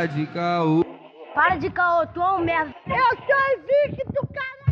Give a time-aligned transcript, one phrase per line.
[0.00, 0.82] Para de caô.
[1.34, 2.74] Para de caô, tu é um merda.
[2.86, 4.64] Eu sou invicto, cara.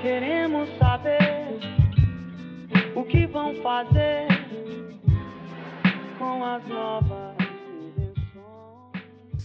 [0.00, 1.58] Queremos saber
[2.94, 4.28] o que vão fazer
[6.16, 7.21] com as novas.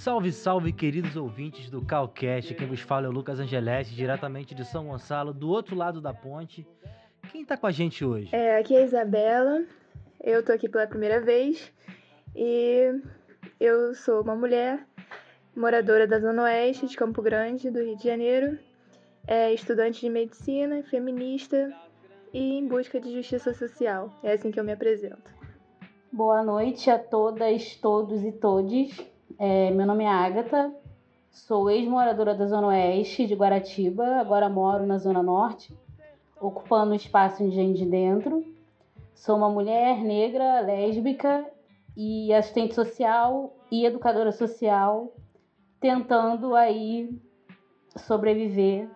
[0.08, 2.56] Salve, salve, queridos ouvintes do Calcast.
[2.56, 6.14] Quem vos fala é o Lucas Angeletti, diretamente de São Gonçalo, do outro lado da
[6.14, 6.66] ponte.
[7.30, 8.30] Quem tá com a gente hoje?
[8.32, 9.66] É, aqui é a Isabela,
[10.24, 11.74] eu tô aqui pela primeira vez
[12.34, 13.02] e
[13.60, 14.88] eu sou uma mulher
[15.54, 18.58] moradora da Zona Oeste de Campo Grande, do Rio de Janeiro,
[19.28, 21.70] é estudante de medicina, feminista
[22.32, 24.10] e em busca de justiça social.
[24.24, 25.30] É assim que eu me apresento.
[26.10, 29.17] Boa noite a todas, todos e todes.
[29.36, 30.74] É, meu nome é Agatha,
[31.30, 35.78] sou ex-moradora da Zona Oeste de Guaratiba, agora moro na Zona Norte,
[36.40, 38.44] ocupando o espaço em Gente de Dentro.
[39.14, 41.46] Sou uma mulher negra, lésbica
[41.96, 45.14] e assistente social e educadora social,
[45.80, 47.10] tentando aí
[47.96, 48.90] sobreviver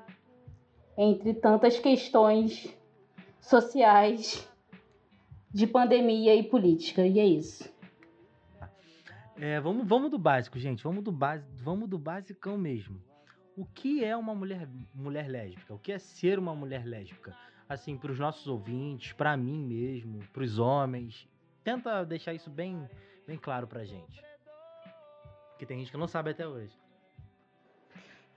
[0.97, 2.75] entre tantas questões
[3.39, 4.47] sociais
[5.53, 7.05] de pandemia e política.
[7.05, 7.70] E é isso.
[9.44, 10.84] É, vamos, vamos do básico, gente.
[10.84, 13.02] Vamos do, base, vamos do basicão mesmo.
[13.58, 15.73] O que é uma mulher, mulher lésbica?
[15.73, 17.36] O que é ser uma mulher lésbica?
[17.67, 21.28] Assim, para os nossos ouvintes, para mim mesmo, para os homens.
[21.64, 22.88] Tenta deixar isso bem,
[23.25, 24.23] bem claro pra gente.
[25.50, 26.78] Porque tem gente que não sabe até hoje.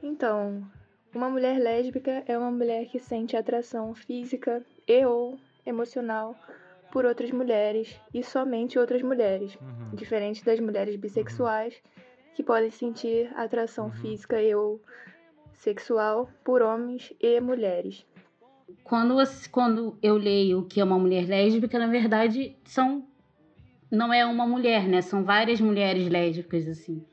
[0.02, 0.66] Então,
[1.14, 6.34] uma mulher lésbica é uma mulher que sente atração física e ou emocional
[6.94, 9.96] por outras mulheres e somente outras mulheres, Uhum.
[9.96, 11.74] diferente das mulheres bissexuais
[12.34, 13.90] que podem sentir atração Uhum.
[13.90, 14.80] física e ou
[15.54, 18.06] sexual por homens e mulheres.
[18.84, 23.04] Quando, você- quando eu leio o que é uma mulher lésbica, na verdade, são
[23.90, 25.00] não é uma mulher, né?
[25.02, 27.04] São várias mulheres lésbicas, assim.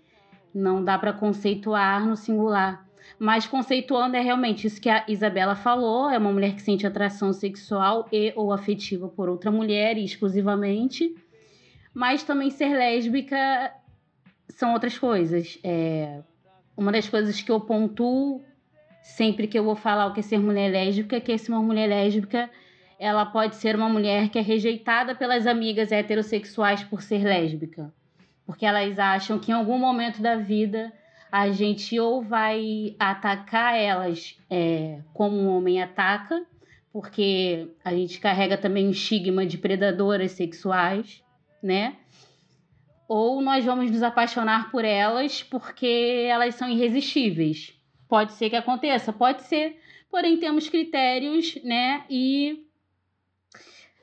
[0.53, 2.87] Não dá para conceituar no singular.
[3.19, 7.33] Mas conceituando é realmente isso que a Isabela falou: é uma mulher que sente atração
[7.33, 11.15] sexual e ou afetiva por outra mulher exclusivamente.
[11.93, 13.73] Mas também ser lésbica
[14.49, 15.59] são outras coisas.
[15.63, 16.21] É,
[16.75, 18.41] uma das coisas que eu pontuo
[19.01, 21.61] sempre que eu vou falar o que é ser mulher lésbica, que é ser uma
[21.61, 22.49] mulher lésbica,
[22.99, 27.91] ela pode ser uma mulher que é rejeitada pelas amigas heterossexuais por ser lésbica.
[28.45, 30.93] Porque elas acham que em algum momento da vida
[31.31, 36.45] a gente ou vai atacar elas é, como um homem ataca,
[36.91, 41.23] porque a gente carrega também o estigma de predadoras sexuais,
[41.63, 41.95] né?
[43.07, 47.73] Ou nós vamos nos apaixonar por elas porque elas são irresistíveis.
[48.09, 52.03] Pode ser que aconteça, pode ser, porém temos critérios, né?
[52.09, 52.65] E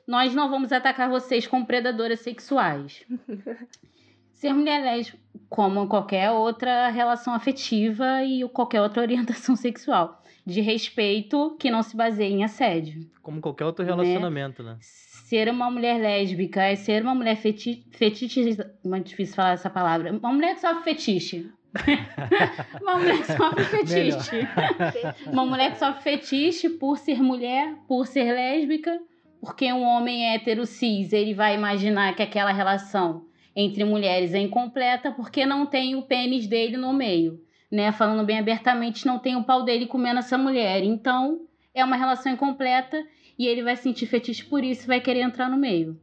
[0.07, 3.05] nós não vamos atacar vocês como predadoras sexuais.
[4.33, 11.55] Ser mulher lésbica, como qualquer outra relação afetiva e qualquer outra orientação sexual, de respeito
[11.59, 13.09] que não se baseie em assédio.
[13.21, 14.77] Como qualquer outro relacionamento, né?
[14.81, 18.57] Ser uma mulher lésbica é ser uma mulher feti fetiche.
[18.83, 20.11] Muito difícil falar essa palavra.
[20.11, 21.51] Uma mulher que sofre fetiche.
[22.81, 24.47] uma mulher que sofre fetiche.
[25.31, 28.99] uma mulher que sofre fetiche por ser mulher, por ser lésbica,
[29.39, 35.11] porque um homem hétero cis, ele vai imaginar que aquela relação entre mulheres é incompleta
[35.11, 37.91] porque não tem o pênis dele no meio, né?
[37.91, 40.83] Falando bem abertamente, não tem o pau dele comendo essa mulher.
[40.83, 41.41] Então,
[41.73, 43.03] é uma relação incompleta
[43.37, 45.99] e ele vai sentir fetiche por isso e vai querer entrar no meio.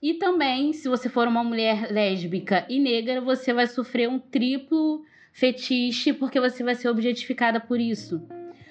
[0.00, 5.02] E também, se você for uma mulher lésbica e negra, você vai sofrer um triplo
[5.32, 8.22] fetiche porque você vai ser objetificada por isso.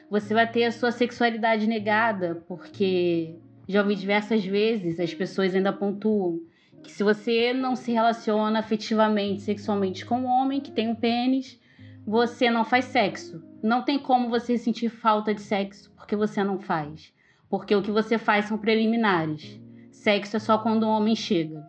[0.09, 3.35] Você vai ter a sua sexualidade negada, porque
[3.67, 6.39] já ouvi diversas vezes as pessoas ainda pontuam
[6.87, 11.59] que se você não se relaciona afetivamente, sexualmente com um homem que tem um pênis,
[12.05, 13.43] você não faz sexo.
[13.61, 17.13] Não tem como você sentir falta de sexo porque você não faz.
[17.49, 19.59] Porque o que você faz são preliminares.
[19.91, 21.67] Sexo é só quando o homem chega.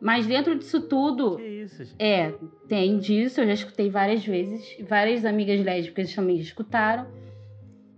[0.00, 1.96] Mas dentro disso tudo, Que isso, gente?
[1.98, 2.34] é,
[2.68, 7.06] tem disso, eu já escutei várias vezes, várias amigas lésbicas também escutaram.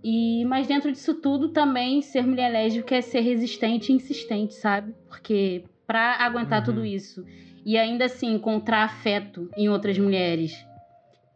[0.03, 4.93] E mas dentro disso tudo também ser mulher lésbica é ser resistente e insistente, sabe?
[5.09, 6.65] Porque pra aguentar Uhum.
[6.65, 7.25] tudo isso
[7.65, 10.53] e ainda assim encontrar afeto em outras mulheres,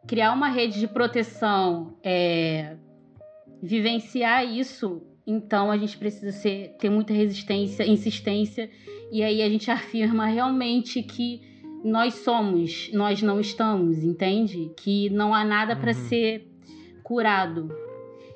[0.06, 2.76] criar uma rede de proteção, é,
[3.62, 8.70] vivenciar isso, então a gente precisa ser, ter muita resistência, insistência
[9.12, 11.42] e aí a gente afirma realmente que
[11.84, 14.72] nós somos, nós não estamos, entende?
[14.78, 16.08] Que não há nada para Uhum.
[16.08, 16.48] ser
[17.04, 17.70] curado.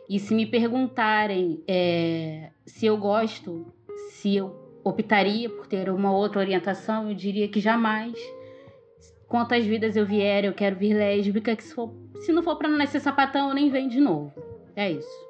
[0.10, 3.72] E se me perguntarem é, se eu gosto,
[4.10, 8.14] se eu optaria por ter uma outra orientação, eu diria que jamais.
[9.28, 12.70] Quantas vidas eu vier, eu quero vir lésbica, que se, for, se não for pra
[12.70, 14.32] não nascer sapatão, eu nem venho de novo.
[14.76, 15.28] É isso.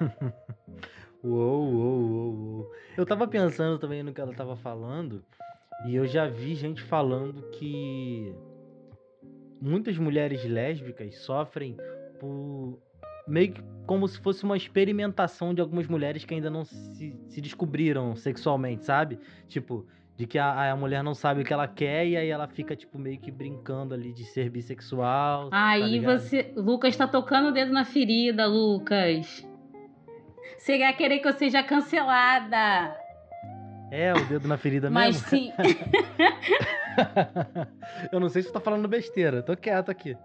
[1.22, 2.72] Uou, uou, uou, uou.
[2.96, 5.24] Eu tava pensando também no que ela tava falando,
[5.84, 8.32] e eu já vi gente falando que
[9.60, 11.76] muitas mulheres lésbicas sofrem
[12.20, 12.78] por
[13.26, 17.40] meio que como se fosse uma experimentação de algumas mulheres que ainda não se, se
[17.40, 19.18] descobriram sexualmente, sabe?
[19.46, 19.86] Tipo,
[20.16, 22.74] de que a, a mulher não sabe o que ela quer e aí ela fica,
[22.74, 25.50] tipo, meio que brincando ali de ser bissexual.
[25.50, 26.18] tá Aí ligado?
[26.18, 26.52] você.
[26.56, 29.46] Lucas tá tocando o dedo na ferida, Lucas.
[30.58, 32.96] Você vai querer que eu seja cancelada.
[33.90, 35.28] É, o dedo na ferida Mas mesmo?
[35.28, 35.52] sim.
[38.10, 40.16] eu não sei se tu tá falando besteira, tô quieto aqui.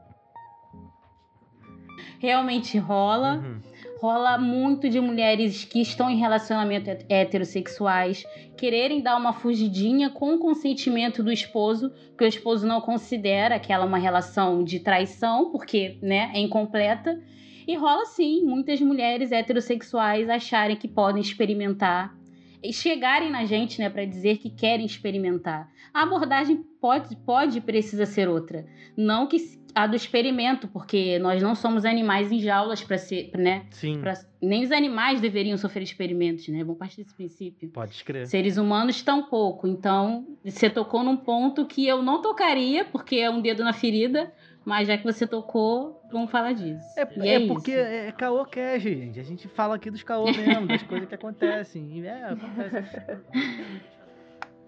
[2.21, 3.37] Realmente rola.
[3.37, 3.59] Uhum.
[3.99, 8.23] Rola muito de mulheres que estão em relacionamento het- heterossexuais
[8.55, 13.73] quererem dar uma fugidinha com o consentimento do esposo, que o esposo não considera que
[13.73, 17.19] ela é uma relação de traição, porque né, é incompleta.
[17.67, 22.15] E rola sim, muitas mulheres heterossexuais acharem que podem experimentar
[22.63, 25.67] e chegarem na gente, né, para dizer que querem experimentar.
[25.91, 28.65] A abordagem pode, pode e precisa ser outra.
[28.95, 29.37] Não que
[29.75, 33.65] a do experimento, porque nós não somos animais em jaulas para ser, né?
[33.71, 36.59] Sim, Pra- nem os animais deveriam sofrer experimentos, né?
[36.63, 37.69] Vamos partir desse princípio.
[37.69, 38.25] pode escrever.
[38.27, 39.67] Seres humanos tão pouco.
[39.67, 44.31] Então, você tocou num ponto que eu não tocaria, porque é um dedo na ferida,
[44.65, 46.85] mas já que você tocou, vamos falar disso.
[46.97, 47.47] É, E é isso.
[47.53, 49.19] porque é caô cash, gente.
[49.19, 52.05] A gente fala aqui dos caô mesmo, das coisas que acontecem.
[52.05, 53.01] É, acontece.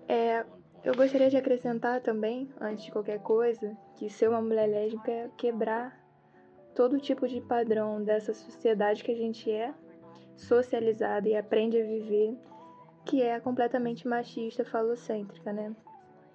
[0.07, 0.45] É,
[0.83, 5.29] eu gostaria de acrescentar também, antes de qualquer coisa, que ser uma mulher lésbica é
[5.37, 5.97] quebrar
[6.75, 9.73] todo tipo de padrão dessa sociedade que a gente é,
[10.35, 12.37] socializada e aprende a viver,
[13.05, 15.73] que é completamente machista, falocêntrica, né?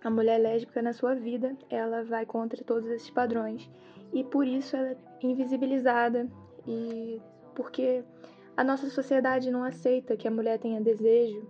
[0.02, 3.68] A mulher lésbica na sua vida, ela vai contra todos esses padrões
[4.12, 6.26] e por isso ela é invisibilizada
[6.66, 7.20] e
[7.54, 8.04] porque
[8.56, 11.46] a nossa sociedade não aceita que a mulher tenha desejo,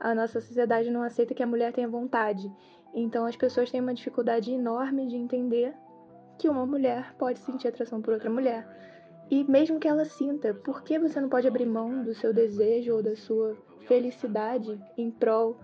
[0.00, 2.50] a nossa sociedade não aceita que a mulher tenha vontade.
[2.94, 5.74] Então as pessoas têm uma dificuldade enorme de entender
[6.38, 8.66] que uma mulher pode sentir atração por outra mulher.
[9.30, 12.96] E mesmo que ela sinta, por que você não pode abrir mão do seu desejo
[12.96, 13.56] ou da sua
[13.86, 15.60] felicidade em prol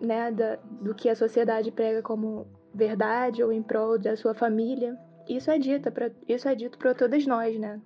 [0.00, 4.98] né, da, do que a sociedade prega como verdade ou em prol da sua família?
[5.28, 7.80] Isso é dito para isso é dito para todas nós, né?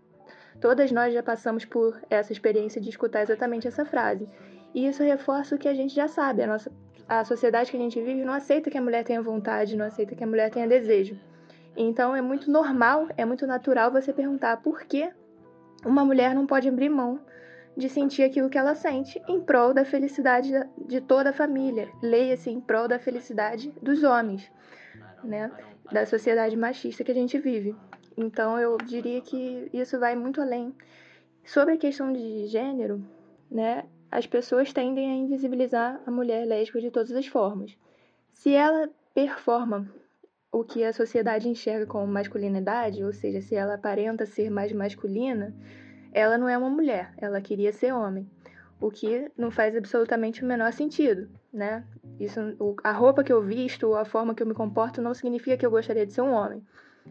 [0.60, 4.28] Todas nós já passamos por essa experiência de escutar exatamente essa frase.
[4.74, 6.42] E isso reforça o que a gente já sabe.
[6.42, 6.72] A, nossa,
[7.08, 10.14] a sociedade que a gente vive não aceita que a mulher tenha vontade, não aceita
[10.14, 11.18] que a mulher tenha desejo.
[11.76, 15.10] Então é muito normal, é muito natural você perguntar por que
[15.84, 17.20] uma mulher não pode abrir mão
[17.76, 21.88] de sentir aquilo que ela sente em prol da felicidade da- de toda a família.
[22.02, 24.50] Leia-se em prol da felicidade dos homens,
[25.24, 25.50] né?
[25.90, 27.74] Da sociedade machista que a gente vive.
[28.16, 30.74] Então eu diria que isso vai muito além.
[31.44, 33.02] Sobre a questão de gênero,
[33.50, 33.84] né?
[34.12, 37.74] As pessoas tendem a invisibilizar a mulher lésbica de todas as formas.
[38.30, 39.90] Se ela performa
[40.52, 45.54] o que a sociedade enxerga como masculinidade, ou seja, se ela aparenta ser mais masculina,
[46.12, 48.28] ela não é uma mulher, ela queria ser homem.
[48.78, 51.82] O que não faz absolutamente o menor sentido, né?
[52.20, 52.38] Isso,
[52.84, 55.64] a roupa que eu visto ou a forma que eu me comporto não significa que
[55.64, 56.62] eu gostaria de ser um homem.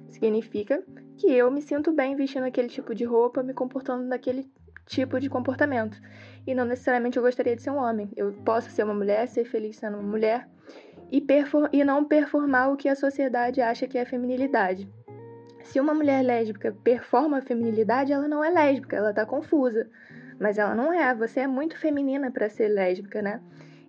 [0.07, 0.83] Significa
[1.17, 4.47] que eu me sinto bem vestindo aquele tipo de roupa, me comportando daquele
[4.91, 5.97] tipo de comportamento.
[6.45, 8.11] E não necessariamente eu gostaria de ser um homem.
[8.15, 10.47] Eu posso ser uma mulher, ser feliz sendo uma mulher
[11.11, 11.25] e,
[11.71, 14.89] e não performar o que a sociedade acha que é feminilidade.
[15.63, 19.89] Se uma mulher lésbica performa a feminilidade, ela não é lésbica, ela tá confusa.
[20.39, 23.39] Mas ela não é, você é muito feminina para ser lésbica, né?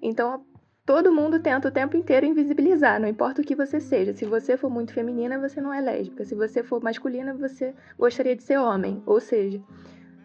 [0.01, 0.45] Então,
[0.85, 4.13] todo mundo tenta o tempo inteiro invisibilizar, não importa o que você seja.
[4.13, 6.25] Se você for muito feminina, você não é lésbica.
[6.25, 9.03] Se você for masculina, você gostaria de ser homem.
[9.07, 9.61] Ou seja,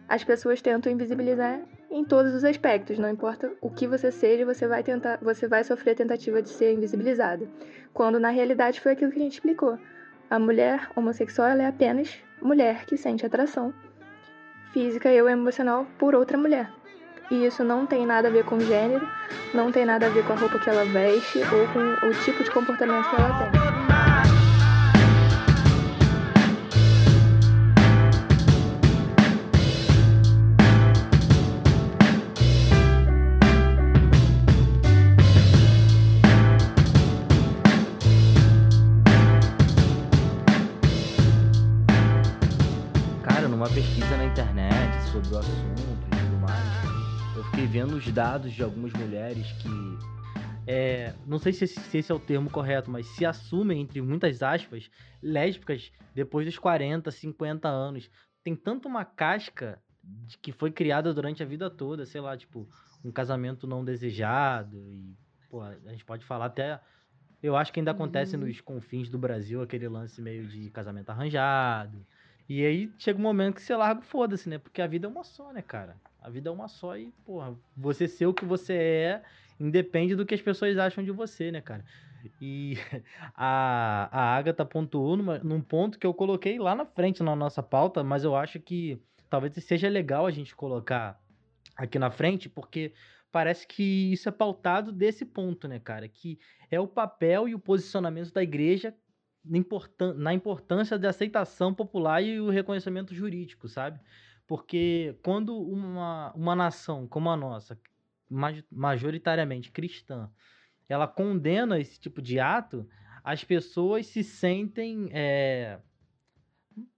[0.08, 1.60] as pessoas tentam invisibilizar
[1.90, 5.62] em todos os aspectos, não importa o que você seja, você vai tentar, você vai
[5.62, 7.46] sofrer a tentativa de ser invisibilizada.
[7.92, 9.78] Quando na realidade foi aquilo que a gente explicou.
[10.30, 13.72] A mulher homossexual é apenas mulher que sente atração
[14.72, 16.70] física e emocional por outra mulher.
[17.30, 19.06] E isso não tem nada a ver com gênero,
[19.52, 22.42] não tem nada a ver com a roupa que ela veste ou com o tipo
[22.42, 23.97] de comportamento que ela tem.
[43.68, 48.92] Cara, numa sobre o assunto e tudo mais, eu fiquei vendo os dados de algumas
[48.94, 49.98] mulheres que.
[50.66, 54.00] É, não sei se esse, se esse é o termo correto, mas se assumem, entre
[54.02, 54.90] muitas aspas,
[55.22, 58.10] lésbicas depois dos 40, 50 anos.
[58.42, 62.66] Tem tanto uma casca de que foi criada durante a vida toda, sei lá, tipo,
[63.04, 65.14] um casamento não desejado e,
[65.50, 66.80] pô, a gente pode falar até
[67.42, 68.46] eu acho que ainda acontece Uhum.
[68.46, 72.04] nos confins do Brasil aquele lance meio de casamento arranjado.
[72.48, 74.58] E aí chega um momento que você larga o foda-se, né?
[74.58, 76.00] Porque a vida é uma só, né, cara?
[76.20, 79.22] A vida é uma só e, porra, você ser o que você é
[79.60, 81.84] independe do que as pessoas acham de você, né, cara?
[82.40, 82.74] E
[83.34, 87.62] a, a Agatha pontuou numa- num ponto que eu coloquei lá na frente na nossa
[87.62, 91.20] pauta, mas eu acho que talvez seja legal a gente colocar
[91.76, 92.92] aqui na frente, porque
[93.30, 96.08] parece que isso é pautado desse ponto, né, cara?
[96.08, 96.38] Que
[96.70, 98.94] é o papel e o posicionamento da igreja
[99.48, 104.00] na importân- na importância da aceitação popular e o reconhecimento jurídico, sabe?
[104.46, 107.80] Porque quando uma, uma nação como a nossa,
[108.28, 110.30] maj- majoritariamente cristã,
[110.88, 112.88] ela condena esse tipo de ato,
[113.22, 115.10] as pessoas se sentem.
[115.12, 115.80] é,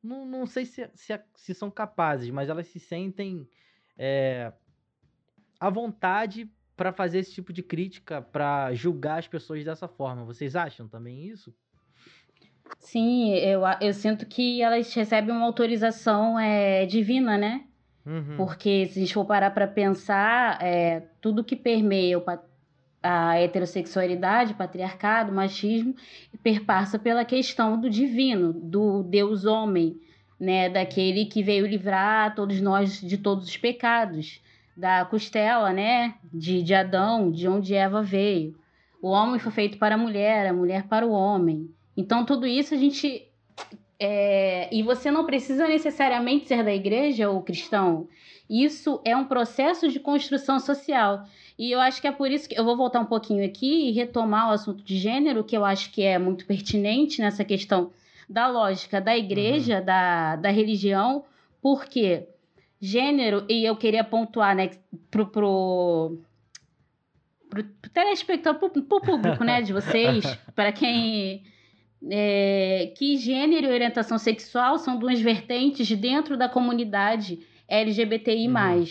[0.03, 3.49] não, não sei se, se, se são capazes, mas elas se sentem
[3.97, 4.53] é,
[5.59, 10.25] à vontade para fazer esse tipo de crítica, para julgar as pessoas dessa forma.
[10.25, 11.55] Vocês acham também isso?
[12.79, 17.65] Sim, eu, eu sinto que elas recebem uma autorização é, divina, né?
[18.05, 18.37] Uhum.
[18.37, 22.23] Porque se a gente for parar para pensar, é, tudo que permeia
[23.03, 25.95] a heterossexualidade, patriarcado, machismo,
[26.43, 30.01] perpassa pela questão do divino, do Deus homem,
[30.39, 30.69] né?
[30.69, 34.43] Daquele que veio livrar todos nós de todos os pecados,
[34.77, 36.15] da costela, né?
[36.33, 38.59] De, de Adão, de onde Eva veio.
[39.03, 41.71] O homem foi feito para a mulher, a mulher para o homem.
[41.97, 43.27] Então, tudo isso a gente.
[43.99, 48.09] é, E você não precisa necessariamente ser da igreja ou cristão.
[48.49, 51.25] Isso é um processo de construção social.
[51.57, 53.93] E eu acho que é por isso que eu vou voltar um pouquinho aqui e
[53.93, 57.93] retomar o assunto de gênero, que eu acho que é muito pertinente nessa questão
[58.29, 61.25] da lógica da igreja, da, da religião,
[61.61, 62.27] porque
[62.81, 64.71] gênero, e eu queria pontuar, né,
[65.11, 66.19] pro, pro,
[67.51, 70.25] pro, pro telespectador, pro, pro público, né, de vocês,
[70.57, 71.43] para quem
[72.09, 78.49] é, que gênero e orientação sexual são duas vertentes dentro da comunidade LGBTI+.
[78.49, 78.85] Uhum.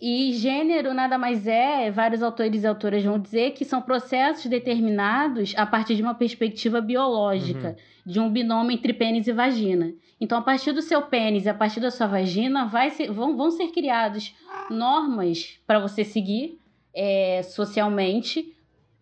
[0.00, 5.54] E gênero nada mais é, vários autores e autoras vão dizer que são processos determinados
[5.56, 9.92] a partir de uma perspectiva biológica, de um binômio entre pênis e vagina.
[10.20, 13.36] Então, a partir do seu pênis e a partir da sua vagina, vai ser- vão,
[13.36, 14.34] vão ser criados
[14.68, 16.58] normas para você seguir
[16.94, 18.52] é, socialmente,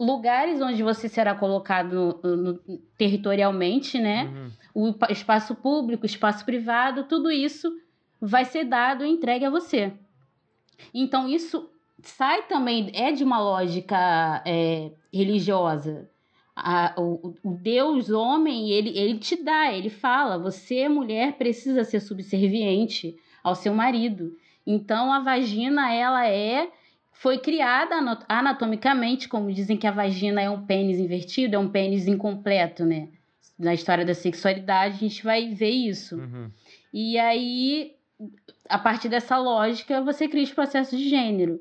[0.01, 4.25] lugares onde você será colocado no- no- territorialmente, né?
[4.25, 4.51] Uhum.
[4.89, 7.71] o pa- espaço público, espaço privado, tudo isso
[8.21, 9.93] vai ser dado e entregue a você.
[10.95, 11.69] Então, isso
[12.03, 16.09] sai também, é de uma lógica é, religiosa.
[16.55, 22.01] A- o, o Deus homem, ele, ele te dá, ele fala, você, mulher, precisa ser
[22.01, 24.37] subserviente ao seu marido.
[24.67, 26.71] Então, a vagina, ela é
[27.21, 27.97] foi criada
[28.27, 33.11] anatomicamente, como dizem que a vagina é um pênis invertido, é um pênis incompleto, né?
[33.59, 36.17] Na história da sexualidade, a gente vai ver isso.
[36.17, 36.51] Uhum.
[36.91, 37.95] E aí,
[38.67, 41.61] a partir dessa lógica, você cria os processos de gênero.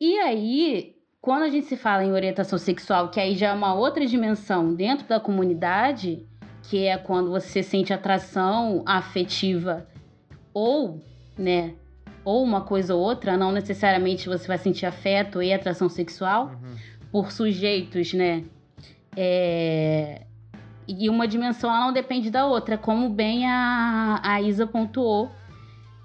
[0.00, 3.74] E aí, quando a gente se fala em orientação sexual, que aí já é uma
[3.74, 6.26] outra dimensão dentro da comunidade,
[6.68, 9.86] que é quando você sente atração afetiva
[10.52, 11.00] ou,
[11.38, 11.76] né,
[12.24, 16.74] ou uma coisa ou outra, não necessariamente você vai sentir afeto e atração sexual Uhum.
[17.10, 18.44] por sujeitos, né?
[19.16, 20.22] É,
[20.88, 25.30] E uma dimensão ela não depende da outra, como bem a, a Isa pontuou.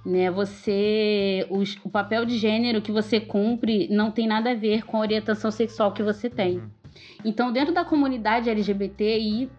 [0.05, 0.29] Né?
[0.31, 1.45] Você.
[1.50, 5.01] os- o papel de gênero que você cumpre não tem nada a ver com a
[5.01, 6.59] orientação sexual que você tem.
[6.59, 6.69] Uhum.
[7.25, 9.50] Então, dentro da comunidade LGBTI,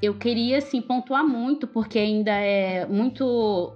[0.00, 3.72] eu queria assim, pontuar muito, porque ainda é muito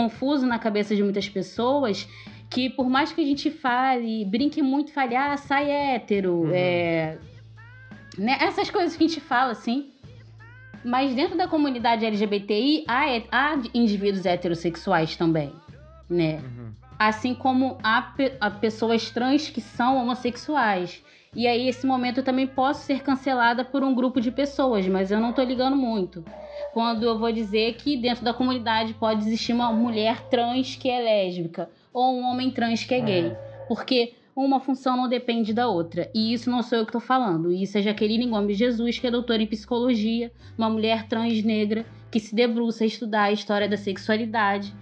[0.00, 2.06] confuso na cabeça de muitas pessoas,
[2.50, 6.50] que por mais que a gente fale, brinque muito, fale, ah, sai hétero, Uhum.
[6.52, 7.16] é...
[8.18, 8.36] né?
[8.40, 9.90] essas coisas que a gente fala, assim.
[10.84, 15.50] Mas dentro da comunidade LGBTI, há, he- há indivíduos heterossexuais também,
[16.10, 16.40] né?
[16.44, 16.70] Uhum.
[16.98, 21.02] assim como há, pe- há pessoas trans que são homossexuais.
[21.34, 25.10] E aí, esse momento eu também posso ser cancelada por um grupo de pessoas, mas
[25.10, 26.22] eu não tô ligando muito.
[26.76, 31.00] Quando eu vou dizer que dentro da comunidade pode existir uma mulher trans que é
[31.00, 33.32] lésbica, ou um homem trans que é gay.
[33.66, 36.10] Porque uma função não depende da outra.
[36.14, 37.50] E isso não sou eu que tô falando.
[37.50, 42.20] Isso é Jaqueline Gomes Jesus, que é doutora em psicologia, uma mulher trans negra que
[42.20, 44.74] se debruça a estudar a história da sexualidade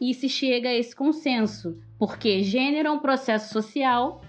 [0.00, 4.20] e se chega a esse consenso, porque gênero é um processo social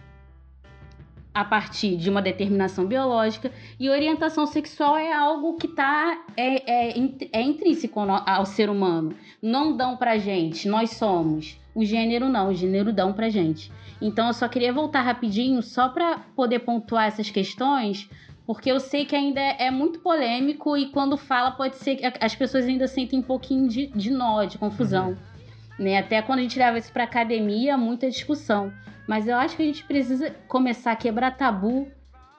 [1.33, 6.93] a partir de uma determinação biológica e orientação sexual é algo que tá é, é,
[7.31, 9.15] é intrínseco ao ser humano.
[9.41, 11.57] Não dão pra gente, nós somos.
[11.73, 13.71] O gênero não, o gênero dão pra gente.
[13.99, 18.07] Então eu só queria voltar rapidinho só para poder pontuar essas questões,
[18.45, 22.05] porque eu sei que ainda é, é muito polêmico e quando fala pode ser que
[22.19, 25.09] as pessoas ainda sentem um pouquinho de, de nó, de confusão.
[25.09, 25.32] Uhum.
[25.77, 25.97] Né?
[25.97, 28.71] Até quando a gente leva isso para academia, muita discussão.
[29.07, 31.87] Mas eu acho que a gente precisa começar a quebrar tabu,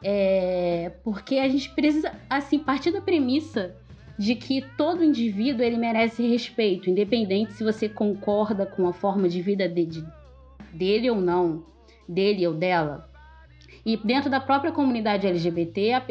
[0.03, 0.93] é...
[1.03, 3.75] porque a gente precisa, assim, partir da premissa
[4.19, 9.43] de que todo indivíduo ele merece respeito, independente se você concorda com a forma de
[9.43, 10.05] vida de, de,
[10.73, 11.65] dele ou não,
[12.09, 13.11] dele ou dela.
[13.85, 16.03] E dentro da própria comunidade LGBT, há,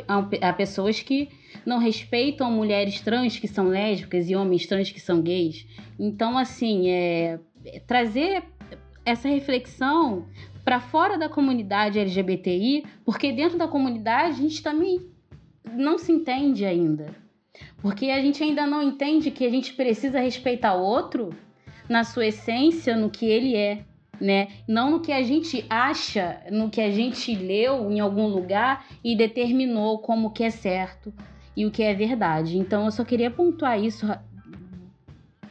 [0.42, 1.30] há, pessoas que
[1.66, 5.66] não respeitam mulheres trans que são lésbicas e homens trans que são gays.
[6.00, 7.40] Então, assim, é,
[7.88, 8.44] trazer
[9.04, 10.28] essa reflexão
[10.64, 15.02] para fora da comunidade LGBTI, porque dentro da comunidade a gente também
[15.74, 17.16] não se entende ainda.
[17.82, 21.32] Porque a gente ainda não entende que a gente precisa respeitar o outro
[21.90, 23.84] na sua essência, no que ele é
[24.20, 24.48] né?
[24.68, 29.16] Não no que a gente acha, no que a gente leu em algum lugar e
[29.16, 31.14] determinou como que é certo
[31.56, 32.58] e o que é verdade.
[32.58, 34.08] Então eu só queria pontuar isso,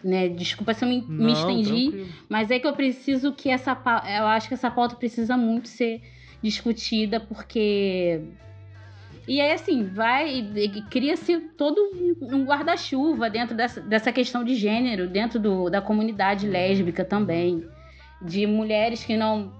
[0.02, 0.28] né?
[0.28, 2.08] Desculpa se eu me, Não, me estendi, tranquilo.
[2.28, 3.72] mas é que eu preciso que essa
[4.18, 6.00] eu acho que essa pauta precisa muito ser
[6.42, 8.22] discutida porque
[9.26, 10.44] e aí, assim, vai.
[10.90, 11.78] Cria-se todo
[12.22, 17.64] um guarda-chuva dentro dessa, dessa questão de gênero, dentro do, da comunidade lésbica também
[18.22, 19.52] de mulheres que não.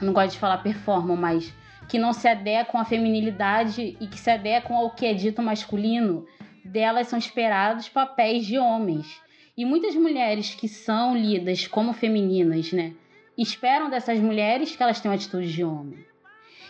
[0.00, 1.52] Não gosto de falar performam, mas
[1.88, 6.26] que não se adequam à feminilidade e que se adequam ao que é dito masculino,
[6.64, 9.20] delas são esperados papéis de homens.
[9.56, 12.92] E muitas mulheres que são lidas como femininas, né,
[13.36, 15.98] esperam dessas mulheres que elas tenham atitude de homem.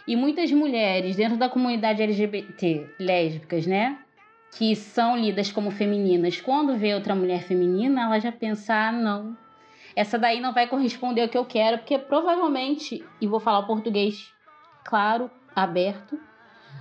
[0.06, 3.98] E muitas mulheres dentro da comunidade LGBT, lésbicas, né,
[4.56, 9.36] que são lidas como femininas, quando vê outra mulher feminina, ela já pensa, ah, não,
[9.98, 13.66] essa daí não vai corresponder ao que eu quero, porque provavelmente, e vou falar o
[13.66, 14.32] português
[14.84, 16.16] claro, aberto,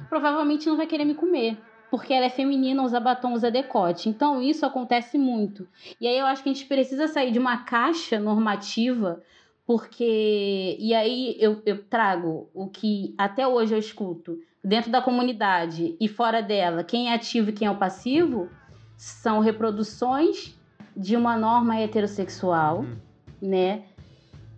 [0.07, 1.57] provavelmente não vai querer me comer.
[1.89, 4.07] Porque ela é feminina, usa batom, usa decote.
[4.07, 5.67] Então isso acontece muito.
[5.99, 9.19] E aí eu acho que a gente precisa sair de uma caixa normativa
[9.65, 15.97] porque e aí eu, eu, trago o que até hoje eu escuto dentro da comunidade
[15.99, 18.47] e fora dela, quem é ativo e quem é o passivo,
[18.95, 20.55] são reproduções
[20.95, 23.06] de uma norma heterossexual, uhum
[23.41, 23.83] né?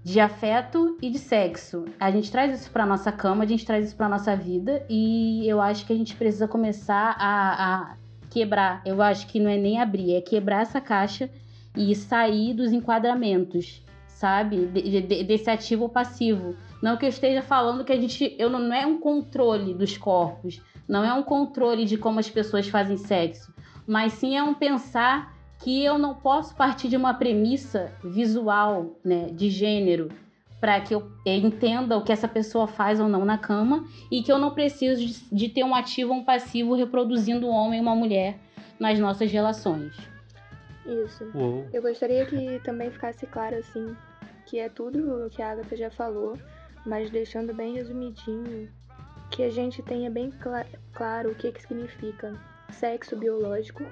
[0.03, 1.85] De afeto e de sexo.
[1.99, 5.47] A gente traz isso para nossa cama, a gente traz isso para nossa vida e
[5.47, 7.95] eu acho que a gente precisa começar a, a
[8.29, 8.81] quebrar.
[8.85, 11.29] Eu acho que não é nem abrir, é quebrar essa caixa
[11.75, 14.65] e sair dos enquadramentos, sabe?
[14.67, 16.55] De, de, desse ativo ou passivo.
[16.81, 18.35] Não que eu esteja falando que a gente.
[18.39, 22.29] Eu não, não é um controle dos corpos, não é um controle de como as
[22.29, 23.53] pessoas fazem sexo,
[23.85, 29.27] mas sim é um pensar que eu não posso partir de uma premissa visual, né,
[29.31, 30.09] de gênero,
[30.59, 34.31] para que eu entenda o que essa pessoa faz ou não na cama e que
[34.31, 37.81] eu não preciso de, de ter um ativo ou um passivo reproduzindo um homem e
[37.81, 38.37] uma mulher
[38.79, 39.95] nas nossas relações.
[40.85, 41.29] Isso.
[41.33, 41.67] Uou.
[41.71, 43.95] Eu gostaria que também ficasse claro assim
[44.45, 46.37] que é tudo o que a Agatha já falou,
[46.85, 48.69] mas deixando bem resumidinho
[49.29, 52.33] que a gente tenha bem cl claro o que, que significa
[52.71, 53.85] sexo biológico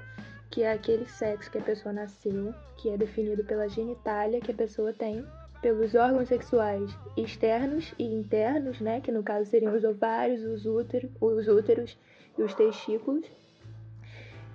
[0.49, 4.55] que é aquele sexo que a pessoa nasceu, que é definido pela genitália que a
[4.55, 5.25] pessoa tem,
[5.61, 11.09] pelos órgãos sexuais externos e internos, né, que no caso seriam os ovários, os, útero,
[11.19, 11.97] os úteros
[12.37, 13.25] e os testículos.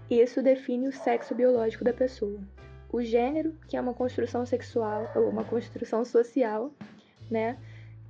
[0.08, 2.38] Isso define o sexo biológico da pessoa.
[2.92, 6.70] O gênero, que é uma construção sexual ou uma construção social,
[7.30, 7.58] né,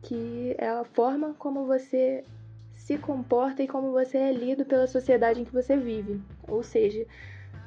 [0.02, 2.24] que é a forma como você
[2.74, 6.20] se comporta e como você é lido pela sociedade em que você vive.
[6.48, 7.06] Ou seja,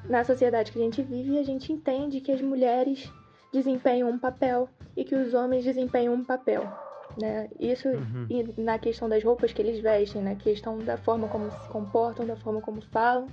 [0.09, 3.11] na sociedade que a gente vive, a gente entende que as mulheres
[3.51, 6.71] desempenham um papel e que os homens desempenham um papel.
[7.17, 7.49] Né?
[7.59, 8.27] Isso uhum.
[8.29, 12.25] e na questão das roupas que eles vestem, na questão da forma como se comportam,
[12.25, 13.27] da forma como falam.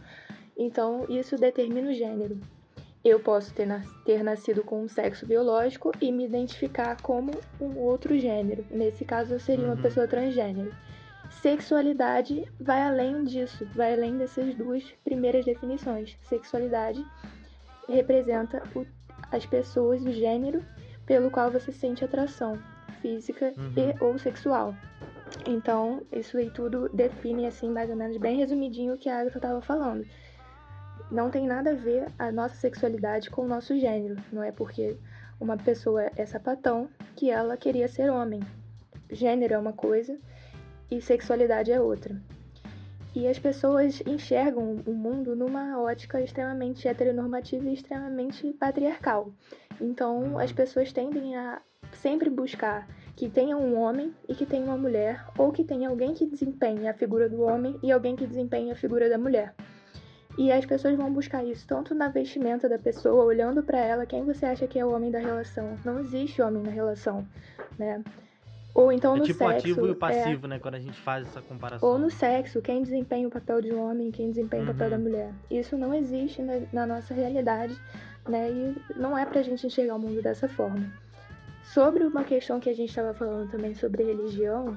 [0.57, 2.39] Então, isso determina o gênero.
[3.05, 7.77] Eu posso ter, nas ter nascido com um sexo biológico e me identificar como um
[7.79, 8.65] outro gênero.
[8.71, 9.73] Nesse caso, eu seria uhum.
[9.73, 10.73] uma pessoa transgênero.
[11.41, 16.17] Sexualidade vai além disso, vai além dessas duas primeiras definições.
[16.23, 17.05] Sexualidade
[17.89, 18.87] representa o,
[19.31, 20.65] as pessoas, o gênero
[21.07, 22.59] pelo qual você sente atração
[23.01, 23.73] física uhum.
[23.77, 24.75] e ou sexual.
[25.47, 29.39] Então, isso aí tudo define, assim, mais ou menos, bem resumidinho o que a Agatha
[29.39, 30.07] estava falando.
[31.11, 34.17] Não tem nada a ver a nossa sexualidade com o nosso gênero.
[34.33, 34.97] Não é porque
[35.41, 38.41] uma pessoa é sapatão que ela queria ser homem.
[39.11, 40.19] Gênero é uma coisa
[40.93, 42.21] e sexualidade é outra.
[43.15, 49.33] E as pessoas enxergam o mundo numa ótica extremamente heteronormativa e extremamente patriarcal.
[49.81, 54.77] Então, as pessoas tendem a sempre buscar que tenha um homem e que tenha uma
[54.77, 58.71] mulher, ou que tenha alguém que desempenhe a figura do homem e alguém que desempenhe
[58.71, 59.55] a figura da mulher.
[60.39, 64.25] E as pessoas vão buscar isso tanto na vestimenta da pessoa, olhando para ela, quem
[64.25, 65.79] você acha que é o homem da relação?
[65.85, 67.27] Não existe homem na relação,
[67.79, 68.03] né?
[68.75, 69.55] Ou então é no tipo sexo.
[69.55, 70.59] o ativo e é, passivo, né?
[70.59, 71.87] Quando a gente faz essa comparação.
[71.89, 74.91] ou no sexo, quem desempenha o papel de homem, quem desempenha o papel Uhum.
[74.93, 75.33] da mulher.
[75.51, 77.77] Isso não existe na, na nossa realidade,
[78.27, 78.51] né?
[78.51, 80.91] E não é pra gente enxergar o mundo dessa forma.
[81.65, 84.77] Sobre uma questão que a gente estava falando também sobre religião,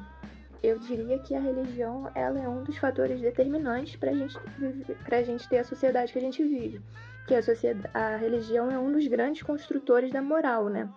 [0.61, 4.37] eu diria que a religião ela é um dos fatores determinantes para gente,
[5.05, 6.81] pra gente ter a sociedade que a gente vive.
[7.27, 10.87] Que a, sociedade, a religião é um dos grandes construtores da moral, né?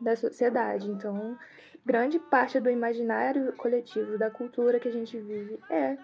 [0.00, 0.88] Da sociedade.
[0.90, 1.36] Então,
[1.84, 5.98] grande parte do imaginário coletivo da cultura que a gente vive é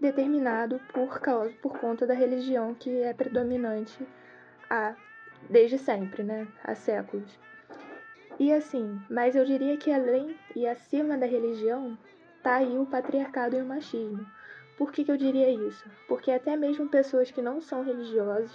[0.00, 4.06] determinado por causa por conta da religião que é predominante
[4.68, 4.94] há
[5.48, 6.48] desde sempre, né?
[6.64, 7.38] Há séculos.
[8.38, 11.96] E assim, mas eu diria que além e acima da religião
[12.42, 14.26] tá aí o patriarcado e o machismo.
[14.76, 15.88] Por que, que eu diria isso?
[16.08, 18.50] Porque até mesmo pessoas que não são religiosas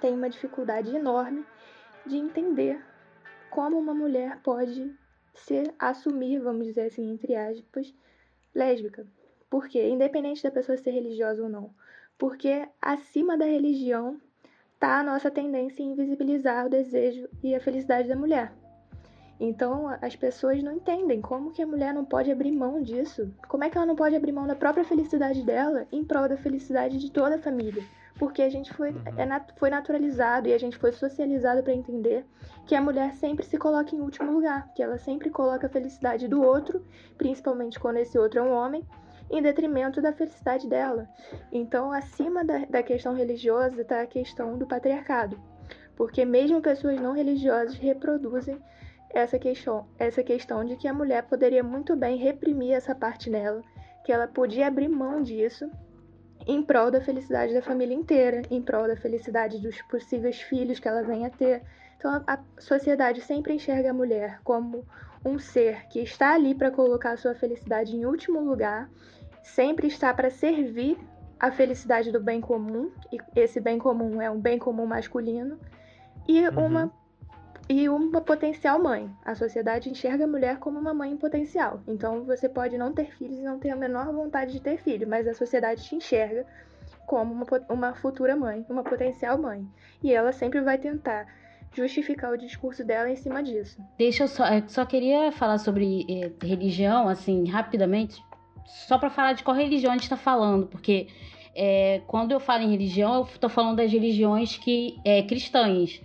[0.00, 1.44] têm uma dificuldade enorme
[2.06, 2.82] de entender
[3.50, 4.94] como uma mulher pode
[5.36, 7.94] se assumir, vamos dizer assim, entre aspas,
[8.54, 9.06] lésbica.
[9.48, 9.88] Por quê?
[9.88, 11.70] Independente da pessoa ser religiosa ou não.
[12.18, 14.20] Porque acima da religião
[14.78, 18.52] tá a nossa tendência em invisibilizar o desejo e a felicidade da mulher.
[19.38, 23.30] Então, as pessoas não entendem como que a mulher não pode abrir mão disso.
[23.48, 26.38] Como é que ela não pode abrir mão da própria felicidade dela em prol da
[26.38, 27.84] felicidade de toda a família?
[28.18, 29.02] Porque a gente foi, Uhum.
[29.18, 32.24] é nat- foi naturalizado e a gente foi socializado para entender
[32.66, 36.26] que a mulher sempre se coloca em último lugar, que ela sempre coloca a felicidade
[36.26, 36.84] do outro,
[37.18, 38.82] principalmente quando esse outro é um homem,
[39.30, 41.08] em detrimento da felicidade dela.
[41.52, 45.38] Então, acima da, da questão religiosa está a questão do patriarcado.
[45.96, 48.58] Porque mesmo pessoas não religiosas reproduzem
[49.10, 53.62] essa questão, essa questão de que a mulher poderia muito bem reprimir essa parte nela,
[54.04, 55.70] que ela podia abrir mão disso
[56.46, 60.86] em prol da felicidade da família inteira, em prol da felicidade dos possíveis filhos que
[60.86, 61.62] ela venha a ter.
[61.98, 64.84] Então a, sociedade sempre enxerga a mulher como
[65.24, 68.88] um ser que está ali para colocar a sua felicidade em último lugar,
[69.42, 70.96] sempre está para servir
[71.38, 75.58] a felicidade do bem comum, e esse bem comum é um bem comum masculino,
[76.28, 76.66] e Uhum.
[76.66, 76.92] uma
[77.68, 79.10] e uma potencial mãe.
[79.24, 81.80] A sociedade enxerga a mulher como uma mãe em potencial.
[81.86, 85.08] Então você pode não ter filhos e não ter a menor vontade de ter filho,
[85.08, 86.46] mas a sociedade te enxerga
[87.06, 89.66] como uma, uma futura mãe, uma potencial mãe.
[90.02, 91.26] E ela sempre vai tentar
[91.72, 93.78] justificar o discurso dela em cima disso.
[93.98, 98.22] Deixa eu só, eu só queria falar sobre eh, religião, assim, rapidamente,
[98.64, 101.08] só pra falar de qual religião a gente tá falando, porque
[101.54, 106.00] eh, quando eu falo em religião, eu tô falando das religiões que é cristãs,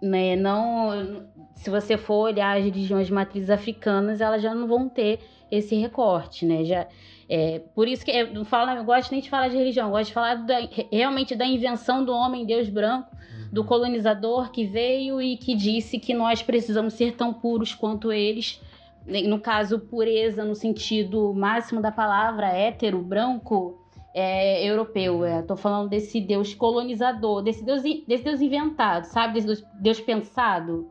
[0.00, 0.36] né?
[0.36, 5.20] Não, se você for olhar as religiões de matrizes africanas, elas já não vão ter
[5.50, 6.64] esse recorte, né?
[6.64, 6.86] Já,
[7.28, 9.92] é, por isso que eu não falo, eu gosto nem de falar de religião, eu
[9.92, 13.16] gosto de falar da- realmente da invenção do homem Deus branco
[13.52, 18.60] do colonizador que veio e que disse que nós precisamos ser tão puros quanto eles.
[19.06, 23.85] No caso, pureza no sentido máximo da palavra, hétero, branco,
[24.18, 25.24] é, europeu.
[25.24, 29.34] É, tô falando desse Deus colonizador, desse Deus, desse Deus inventado, sabe?
[29.34, 30.88] Desse Deus, Deus pensado.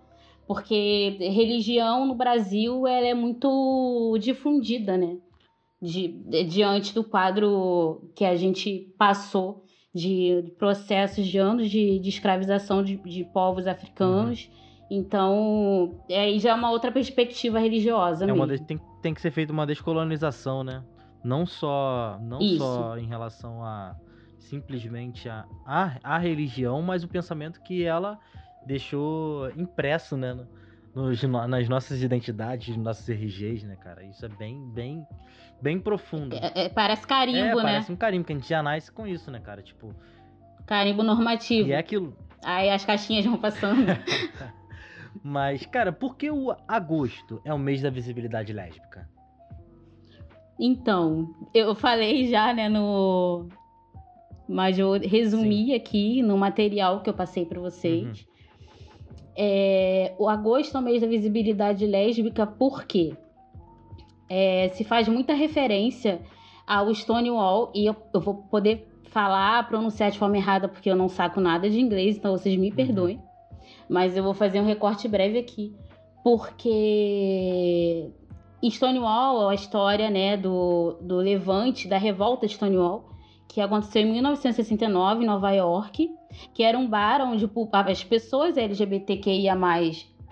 [0.47, 5.17] Porque religião no Brasil ela é muito difundida, né?
[5.81, 12.09] De- de- diante do quadro que a gente passou de processos de anos de, de
[12.09, 14.51] escravização de, de povos africanos.
[14.89, 18.57] Então, é, aí já é uma outra perspectiva religiosa É uma mesmo.
[18.59, 20.83] des- tem, tem que ser feita uma descolonização, né?
[21.25, 22.57] Não só, não Isso.
[22.59, 23.95] só em relação a
[24.37, 28.19] simplesmente a, a, a religião, mas o pensamento que ela
[28.63, 30.33] deixou impresso, né?
[30.35, 30.47] no-
[30.93, 34.03] nos no- nas nossas identidades, nos nossos RGs, né, cara?
[34.03, 35.05] Isso é bem, bem,
[35.59, 36.35] bem profundo.
[36.35, 37.63] É- é, parece É, carimbo, né?
[37.63, 39.63] parece um carimbo, que a gente já nasce com isso, né, cara?
[39.63, 39.95] Tipo,
[40.67, 41.67] Carimbo normativo.
[41.67, 42.15] e é aquilo.
[42.43, 43.81] Aí as caixinhas vão passando.
[45.23, 49.09] Mas, cara, por que o agosto é o mês da visibilidade lésbica?
[50.59, 53.47] Então, eu falei já, né, no.
[54.47, 58.25] Mas eu resumi aqui no material que eu passei para vocês.
[59.35, 63.17] É, o agosto é o mês da visibilidade lésbica, por quê?
[64.29, 66.21] É, se faz muita referência
[66.65, 71.09] ao Stonewall, e eu, eu vou poder falar, pronunciar de forma errada, porque eu não
[71.09, 73.19] saco nada de inglês, então vocês me perdoem.
[73.89, 75.75] mas eu vou fazer um recorte breve aqui,
[76.23, 78.09] porque
[78.71, 83.09] Stonewall a história né, do, do levante, da revolta de Stonewall,
[83.47, 86.11] que aconteceu em 1969 em Nova York,
[86.53, 89.55] que era um bar onde as pessoas LGBTQIA+,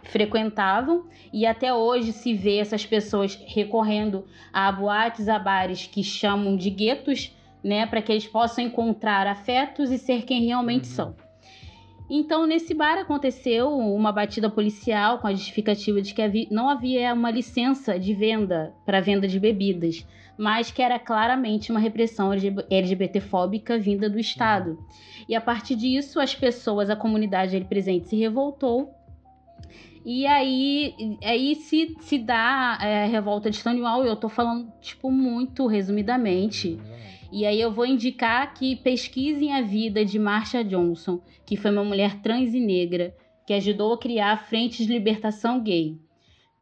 [0.03, 6.57] frequentavam e até hoje se vê essas pessoas recorrendo a boates, a bares que chamam
[6.57, 10.95] de guetos, né, para que eles possam encontrar afetos e ser quem realmente uhum.
[10.95, 11.15] são.
[12.09, 17.31] Então, nesse bar aconteceu uma batida policial com a justificativa de que não havia uma
[17.31, 20.05] licença de venda para venda de bebidas,
[20.37, 22.31] mas que era claramente uma repressão
[22.69, 24.77] LGBTfóbica vinda do Estado.
[25.27, 28.93] E a partir disso, as pessoas, a comunidade ali presente se revoltou.
[30.05, 35.09] E aí, aí se, se dá é, a revolta de Stonewall, eu tô falando, tipo,
[35.09, 36.77] muito resumidamente.
[37.35, 41.83] E aí eu vou indicar que pesquisem a vida de Marsha Johnson, que foi uma
[41.83, 43.11] mulher trans e negra,
[43.47, 45.97] que ajudou a criar a Frente de Libertação Gay.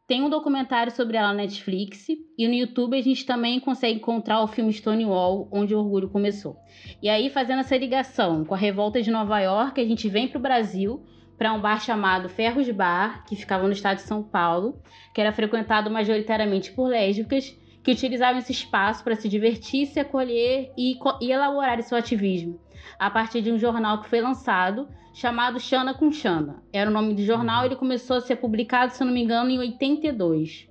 [0.06, 4.42] Tem um documentário sobre ela na Netflix e no YouTube a gente também consegue encontrar
[4.42, 6.56] o filme Stonewall, onde o orgulho começou.
[7.02, 10.38] E aí, fazendo essa ligação com a revolta de Nova York, a gente vem para
[10.38, 11.02] o Brasil,
[11.36, 14.80] para um bar chamado Ferros Bar, que ficava no estado de São Paulo,
[15.12, 20.72] que era frequentado majoritariamente por lésbicas que utilizavam esse espaço para se divertir, se acolher
[20.76, 22.60] e, e elaborar seu ativismo,
[22.98, 26.62] a partir de um jornal que foi lançado chamado Xana com Xana.
[26.72, 27.66] Era o nome do jornal, uhum.
[27.66, 30.68] ele começou a ser publicado, se não me engano, em 82.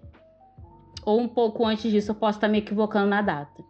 [1.05, 3.63] Ou um pouco antes disso, eu posso estar me equivocando na data.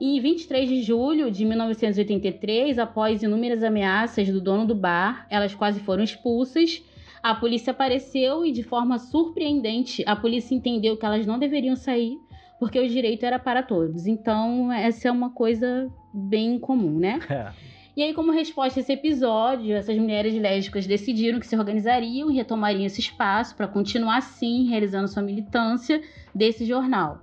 [0.00, 5.54] E em 23 de julho de 1983, após inúmeras ameaças do dono do bar, elas
[5.54, 6.82] quase foram expulsas.
[7.22, 12.20] A polícia apareceu e, de forma surpreendente, a polícia entendeu que elas não deveriam sair
[12.58, 14.06] porque o direito era para todos.
[14.06, 17.20] Então, essa é uma coisa bem comum, né?
[17.30, 17.74] É.
[17.96, 22.34] E aí, como resposta a esse episódio, essas mulheres lésbicas decidiram que se organizariam e
[22.34, 26.02] retomariam esse espaço para continuar, sim, realizando sua militância
[26.34, 27.22] desse jornal.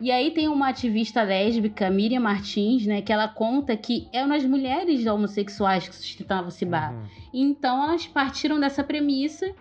[0.00, 4.44] E aí tem uma ativista lésbica, Miriam Martins, né, que ela conta que eram as
[4.44, 6.92] mulheres homossexuais que sustentavam esse bar.
[6.92, 7.06] Uhum.
[7.32, 9.54] Então elas partiram dessa premissa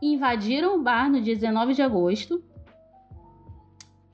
[0.00, 2.42] e invadiram o bar no dia 19 de agosto,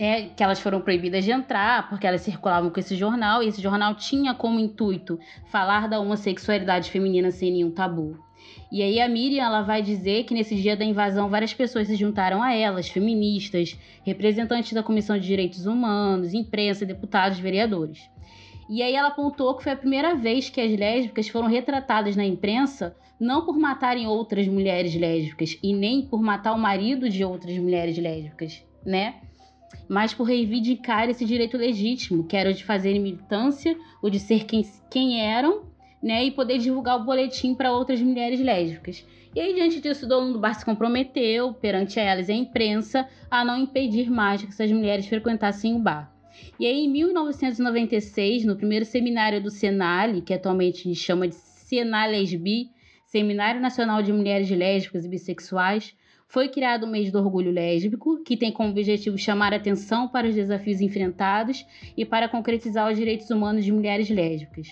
[0.01, 3.61] é, que elas foram proibidas de entrar porque elas circulavam com esse jornal e esse
[3.61, 8.19] jornal tinha como intuito falar da homossexualidade feminina sem nenhum tabu.
[8.73, 11.97] E aí a Miriam ela vai dizer que nesse dia da invasão várias pessoas se
[11.97, 18.09] juntaram a elas, feministas, representantes da Comissão de Direitos Humanos, imprensa, deputados, vereadores.
[18.71, 22.25] E aí ela apontou que foi a primeira vez que as lésbicas foram retratadas na
[22.25, 27.59] imprensa não por matarem outras mulheres lésbicas e nem por matar o marido de outras
[27.59, 29.17] mulheres lésbicas, né?
[29.89, 34.45] Mas por reivindicar esse direito legítimo, que era o de fazer militância, o de ser
[34.45, 35.65] quem, quem eram,
[36.03, 39.05] né, e poder divulgar o boletim para outras mulheres lésbicas.
[39.35, 43.09] E aí, diante disso, o dono do bar se comprometeu, perante elas e a imprensa,
[43.31, 46.13] a não impedir mais que essas mulheres frequentassem o bar.
[46.59, 52.71] E aí, em 1996, no primeiro seminário do Senale, que atualmente chama de Senalesbi,
[53.07, 55.97] Seminário Nacional de Mulheres Lésbicas e Bissexuais,
[56.31, 60.35] foi criado o mês do orgulho lésbico, que tem como objetivo chamar atenção para os
[60.35, 61.67] desafios enfrentados
[61.97, 64.69] e para concretizar os direitos humanos de mulheres lésbicas.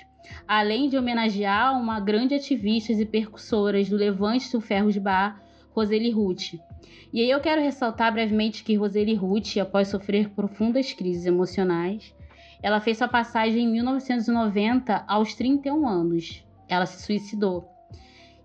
[0.46, 5.42] Além de homenagear uma grande ativista e percussora do Levante do Ferros Bar,
[5.72, 6.54] Roseli Ruth.
[7.12, 12.14] E aí eu quero ressaltar brevemente que Roseli Ruth, após sofrer profundas crises emocionais,
[12.62, 16.44] ela fez sua passagem em 1990 aos 31 anos.
[16.68, 17.77] Ela se suicidou.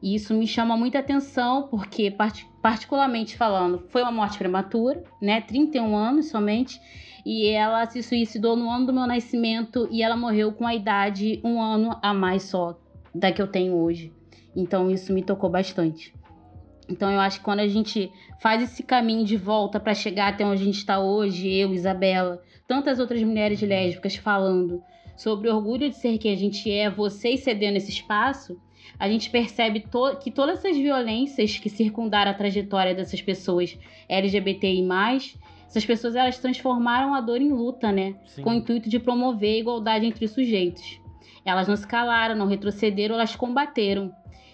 [0.04, 2.13] E isso me chama muita atenção porque
[2.62, 5.39] particularmente falando, foi uma morte prematura, né?
[5.39, 6.78] 31 anos somente.
[7.26, 11.39] E ela se suicidou no ano do meu nascimento e ela morreu com a idade
[11.42, 12.78] um ano a mais só
[13.16, 14.12] da que eu tenho hoje.
[14.54, 16.13] Então isso me tocou bastante.
[16.89, 18.12] Então eu acho que quando a gente
[18.42, 22.44] faz esse caminho de volta para chegar até onde a gente está hoje, eu, Isabela,
[22.68, 24.84] tantas outras mulheres lésbicas falando
[25.16, 28.60] sobre orgulho de ser quem a gente é, vocês cedendo esse espaço,
[29.00, 34.88] a gente percebe to que todas essas violências que circundaram a trajetória dessas pessoas LGBTI+,
[35.67, 38.15] essas pessoas elas transformaram a dor em luta, né?
[38.28, 38.43] Sim.
[38.43, 41.02] Com o intuito de promover a igualdade entre os sujeitos.
[41.43, 44.13] Elas não se calaram, não retrocederam, elas combateram.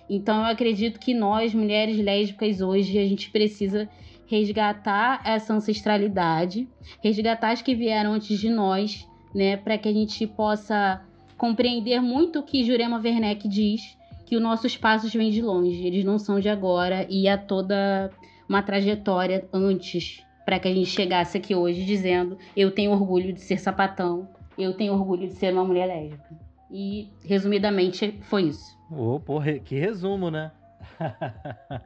[0.10, 3.88] Então eu acredito que nós, mulheres lésbicas, hoje, a gente precisa
[4.26, 6.68] resgatar essa ancestralidade,
[7.04, 9.58] resgatar as que vieram antes de nós, né?
[9.58, 11.04] Para que a gente possa
[11.38, 13.98] compreender muito o que Jurema Werneck diz,
[14.30, 18.12] que os nossos passos vêm de longe, eles não são de agora e há toda
[18.48, 23.42] uma trajetória antes para que a gente chegasse aqui hoje dizendo eu tenho orgulho de
[23.42, 26.40] ser sapatão, eu tenho orgulho de ser uma mulher lésbica.
[26.70, 28.78] E resumidamente foi isso.
[28.92, 30.52] Ô, oh, porra, que resumo, né?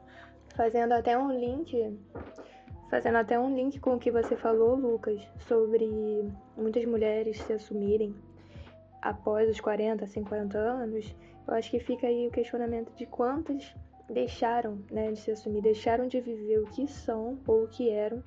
[0.54, 1.98] fazendo até um link,
[2.90, 5.88] fazendo até um link com o que você falou, Lucas, sobre
[6.54, 8.14] muitas mulheres se assumirem
[9.00, 11.14] após os 40, 50 anos,
[11.46, 13.74] eu acho que fica aí o questionamento de quantas
[14.08, 18.22] deixaram né, de se assumir, deixaram de viver o que são ou o que eram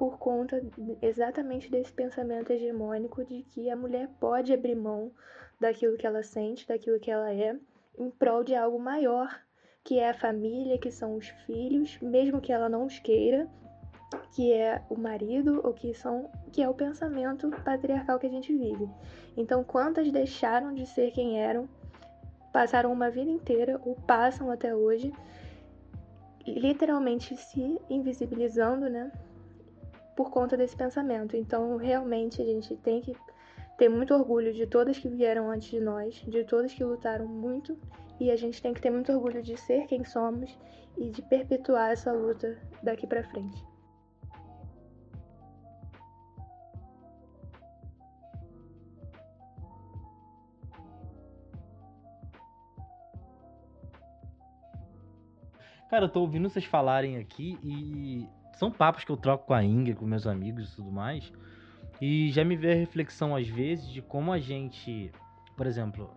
[0.00, 0.64] por conta
[1.02, 5.12] exatamente desse pensamento hegemônico de que a mulher pode abrir mão
[5.60, 7.54] daquilo que ela sente, daquilo que ela é,
[7.98, 9.28] em prol de algo maior,
[9.84, 13.46] que é a família, que são os filhos, mesmo que ela não os queira,
[14.34, 18.56] que é o marido, ou que são que é o pensamento patriarcal que a gente
[18.56, 18.88] vive.
[19.36, 21.68] Então, quantas deixaram de ser quem eram,
[22.52, 25.12] passaram uma vida inteira ou passam até hoje
[26.46, 29.12] literalmente se invisibilizando, né?
[30.20, 31.34] por conta desse pensamento.
[31.34, 33.16] Então, realmente, a gente tem que
[33.78, 37.78] ter muito orgulho de todas que vieram antes de nós, de todas que lutaram muito,
[38.20, 40.58] e a gente tem que ter muito orgulho de ser quem somos
[40.98, 43.69] e de perpetuar essa luta daqui para frente.
[55.90, 59.64] Cara, eu tô ouvindo vocês falarem aqui e são papos que eu troco com a
[59.64, 61.32] Inga, com meus amigos e tudo mais.
[62.00, 65.10] E já me veio a reflexão às vezes de como a gente,
[65.56, 66.08] por exemplo,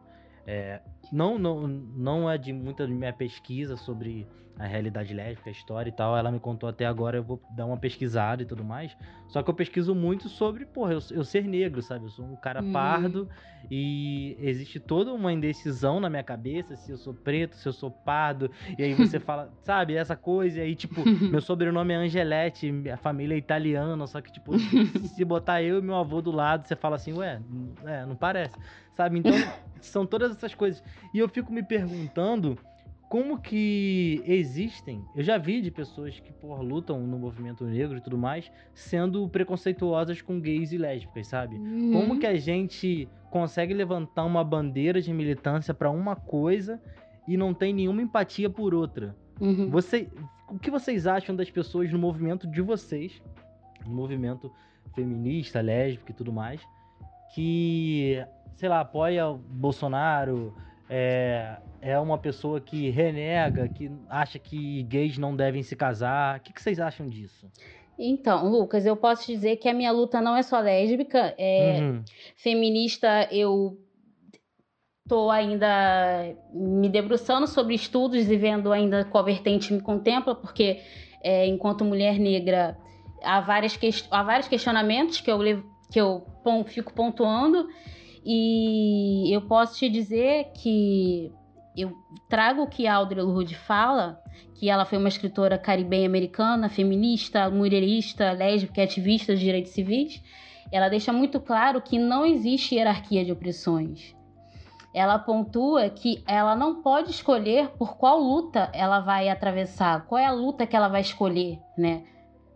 [0.45, 4.27] é, não, não, não é de muita minha pesquisa sobre
[4.58, 6.15] a realidade lésbica, a história e tal.
[6.15, 8.95] Ela me contou até agora, eu vou dar uma pesquisada e tudo mais.
[9.27, 12.06] Só que eu pesquiso muito sobre, porra, eu, eu ser negro, sabe?
[12.06, 12.71] Eu sou um cara Hum.
[12.71, 13.27] pardo
[13.71, 17.89] e existe toda uma indecisão na minha cabeça se eu sou preto, se eu sou
[17.89, 18.51] pardo.
[18.77, 20.60] E aí você fala, sabe, essa coisa.
[20.60, 24.06] E aí, tipo, meu sobrenome é Angeletti, minha família é italiana.
[24.06, 24.53] Só que, tipo,
[25.15, 27.41] se botar eu e meu avô do lado, você fala assim, ué,
[27.86, 28.56] é, não parece.
[28.95, 29.19] Sabe?
[29.19, 29.34] Então,
[29.82, 30.84] são todas essas coisas.
[31.13, 32.58] E eu fico me perguntando
[33.10, 35.06] como que existem.
[35.15, 39.27] Eu já vi de pessoas que, porra, lutam no movimento negro e tudo mais, sendo
[39.29, 41.58] preconceituosas com gays e lésbicas, sabe?
[41.91, 46.82] Como que a gente consegue levantar uma bandeira de militância pra uma coisa
[47.27, 49.15] e não tem nenhuma empatia por outra?
[49.39, 49.69] Uhum.
[49.69, 50.10] Você,
[50.49, 53.21] o que vocês acham das pessoas no movimento de vocês,
[53.86, 54.51] no movimento
[54.95, 56.62] feminista, lésbico e tudo mais,
[57.34, 58.23] que,
[58.55, 60.53] sei lá, apoia o Bolsonaro,
[60.89, 66.37] é, é uma pessoa que renega, que acha que gays não devem se casar.
[66.39, 67.49] O que, que vocês acham disso?
[67.97, 71.79] Então, Lucas, eu posso te dizer que a minha luta não é só lésbica, é
[71.79, 72.03] Uhum.
[72.35, 73.77] feminista, eu
[75.07, 75.67] tô ainda
[76.53, 80.81] me debruçando sobre estudos e vendo ainda qual vertente me contempla, porque
[81.21, 82.77] é, enquanto mulher negra
[83.21, 87.67] há, várias ques- há vários questionamentos que eu, levo- que eu pon- fico pontuando
[88.25, 91.31] e eu posso te dizer que
[91.75, 91.91] eu
[92.29, 94.21] trago o que Audre Lorde fala,
[94.55, 100.23] que ela foi uma escritora caribenha americana, feminista, mulherista, lésbica ativista dos direitos civis,
[100.71, 104.15] ela deixa muito claro que não existe hierarquia de opressões.
[104.93, 110.25] Ela pontua que ela não pode escolher por qual luta ela vai atravessar, qual é
[110.25, 112.03] a luta que ela vai escolher, né,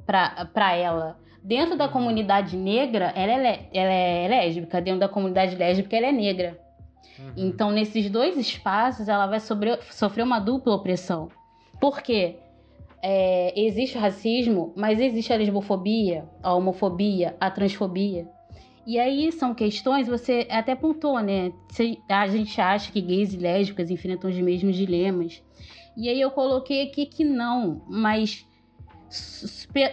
[0.05, 1.19] para ela.
[1.47, 6.11] Dentro da comunidade negra, ela é, ela é lésbica, dentro da comunidade lésbica, ela é
[6.11, 6.59] negra.
[7.17, 7.31] Uhum.
[7.37, 11.29] Então, nesses dois espaços, ela vai sobre- sofrer uma dupla opressão.
[11.79, 12.35] Por quê?
[13.01, 18.27] É, existe o racismo, mas existe a lesbofobia, a homofobia, a transfobia.
[18.85, 21.53] E aí são questões, você até pontuou, né?
[22.09, 25.41] A gente acha que gays e lésbicas enfrentam os mesmos dilemas.
[25.95, 28.45] E aí eu coloquei aqui que não, mas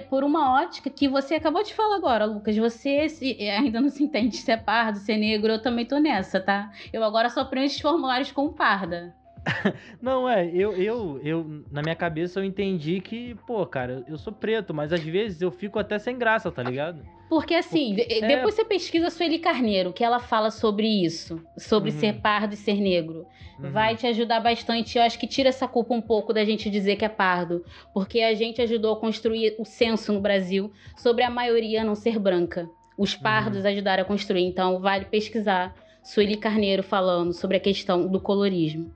[0.09, 2.57] por uma ótica que você acabou de falar agora, Lucas.
[2.57, 5.99] Você se- ainda não se entende se é pardo, se é negro, eu também tô
[5.99, 6.71] nessa, tá?
[6.93, 9.15] Eu agora só preencho os formulários com parda.
[10.01, 14.33] Não, é, eu, eu, eu, na minha cabeça eu entendi que, pô, cara, eu sou
[14.33, 17.05] preto, mas às vezes eu fico até sem graça, tá ligado?
[17.35, 18.29] Porque assim, de- É.
[18.29, 21.99] depois você pesquisa a Sueli Carneiro, que ela fala sobre isso, sobre Uhum.
[21.99, 23.27] ser pardo e ser negro.
[23.59, 23.73] Uhum.
[23.73, 24.97] Vai te ajudar bastante.
[24.97, 27.65] Eu acho que tira essa culpa um pouco da gente dizer que é pardo.
[27.93, 32.21] Porque a gente ajudou a construir o censo no Brasil sobre a maioria não ser
[32.21, 32.71] branca.
[32.97, 34.45] Os pardos ajudaram a construir.
[34.47, 35.75] Então, vale pesquisar
[36.05, 38.93] Sueli Carneiro falando sobre a questão do colorismo.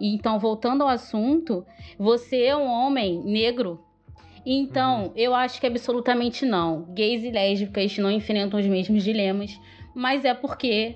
[0.00, 1.66] E, então, voltando ao assunto,
[1.98, 3.82] você é um homem negro.
[4.48, 6.82] Então, eu acho que absolutamente não.
[6.94, 9.58] Gays e lésbicas não enfrentam os mesmos dilemas,
[9.92, 10.94] mas é porque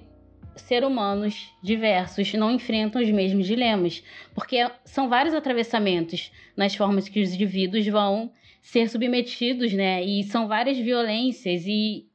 [0.54, 7.20] ser humanos diversos não enfrentam os mesmos dilemas, porque são vários atravessamentos nas formas que
[7.20, 8.30] os indivíduos vão
[8.62, 10.00] ser submetidos, né?
[10.04, 12.06] E são várias violências e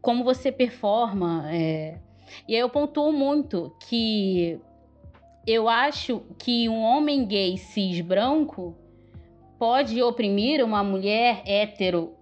[0.00, 1.44] como você performa.
[1.52, 2.00] é.
[2.48, 4.58] E aí eu pontuo muito que
[5.46, 8.76] eu acho que um homem gay cis branco
[9.58, 12.14] pode oprimir uma mulher hétero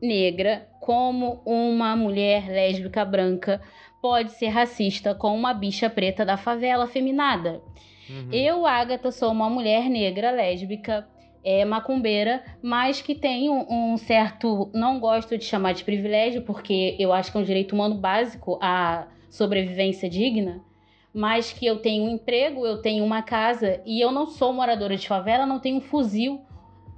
[0.00, 3.60] negra como uma mulher lésbica branca
[4.00, 7.60] pode ser racista com uma bicha preta da favela afeminada.
[8.08, 8.28] Uhum.
[8.32, 11.08] Eu, Agatha, sou uma mulher negra lésbica,
[11.42, 14.70] é, macumbeira, mas que tem um, um certo.
[14.72, 18.58] Não gosto de chamar de privilégio, porque eu acho que é um direito humano básico
[18.62, 20.60] a sobrevivência digna.
[21.12, 24.96] Mas que eu tenho um emprego, eu tenho uma casa e eu não sou moradora
[24.96, 26.45] de favela, não tenho um fuzil,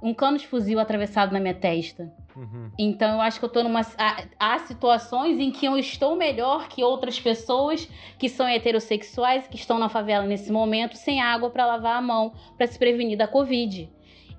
[0.01, 2.11] um cano de fuzil atravessado na minha testa.
[2.35, 2.71] Uhum.
[2.77, 3.81] Então eu acho que eu tô numa.
[3.97, 9.57] Há, há situações em que eu estou melhor que outras pessoas que são heterossexuais que
[9.57, 13.27] estão na favela nesse momento sem água para lavar a mão para se prevenir da
[13.27, 13.89] Covid.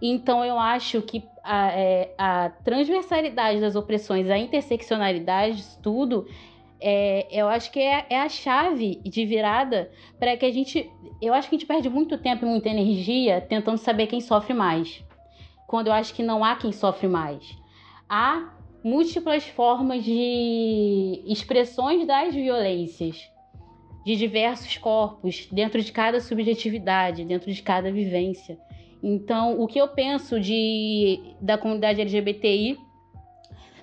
[0.01, 6.27] Então eu acho que a, é, a transversalidade das opressões, a interseccionalidade, isso tudo,
[6.81, 10.91] é, eu acho que é, é a chave de virada para que a gente.
[11.21, 14.55] Eu acho que a gente perde muito tempo e muita energia tentando saber quem sofre
[14.55, 15.05] mais.
[15.71, 17.57] Quando eu acho que não há quem sofre mais.
[18.09, 23.31] Há múltiplas formas de expressões das violências
[24.05, 28.59] de diversos corpos, dentro de cada subjetividade, dentro de cada vivência.
[29.01, 32.77] Então, o que eu penso de, da comunidade LGBTI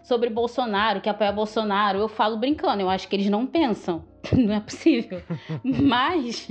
[0.03, 4.03] sobre Bolsonaro, que apoia Bolsonaro, eu falo brincando, eu acho que eles não pensam.
[4.35, 5.21] Não é possível.
[5.63, 6.49] Mas,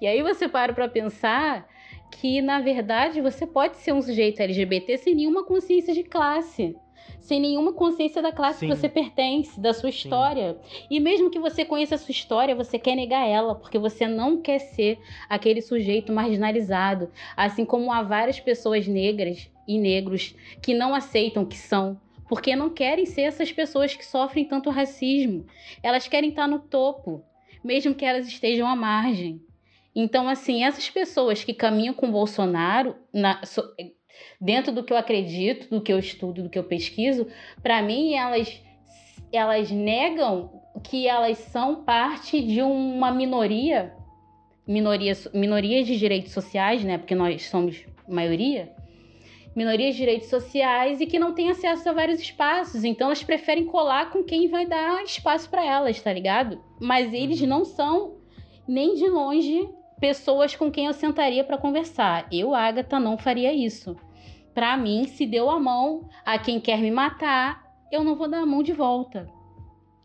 [0.00, 1.68] e aí você para para pensar
[2.10, 6.76] que, na verdade, você pode ser um sujeito LGBT sem nenhuma consciência de classe
[7.20, 8.68] sem nenhuma consciência da classe Sim.
[8.68, 10.56] que você pertence, da sua história.
[10.90, 14.40] E mesmo que você conheça a sua história, você quer negar ela, porque você não
[14.40, 14.98] quer ser
[15.28, 17.10] aquele sujeito marginalizado.
[17.36, 22.00] Assim como há várias pessoas negras e negros que não aceitam que são.
[22.28, 25.46] Porque não querem ser essas pessoas que sofrem tanto racismo.
[25.82, 27.22] Elas querem estar no topo,
[27.64, 29.40] mesmo que elas estejam à margem.
[30.00, 33.60] Então, assim, essas pessoas que caminham com Bolsonaro, na, so,
[34.40, 37.26] dentro do que eu acredito, do que eu estudo, do que eu pesquiso,
[37.60, 38.62] para mim elas
[39.32, 43.92] elas negam que elas são parte de uma minoria,
[44.64, 46.96] minoria minorias de direitos sociais, né?
[46.96, 48.72] Porque nós somos maioria,
[49.56, 52.84] minorias de direitos sociais e que não têm acesso a vários espaços.
[52.84, 56.62] Então elas preferem colar com quem vai dar espaço para elas, tá ligado?
[56.80, 58.18] Mas eles não são
[58.68, 59.68] nem de longe
[60.00, 62.26] pessoas com quem eu sentaria para conversar.
[62.32, 63.96] Eu, Agatha, não faria isso.
[64.54, 68.40] Para mim, se deu a mão a quem quer me matar, eu não vou dar
[68.40, 69.28] a mão de volta.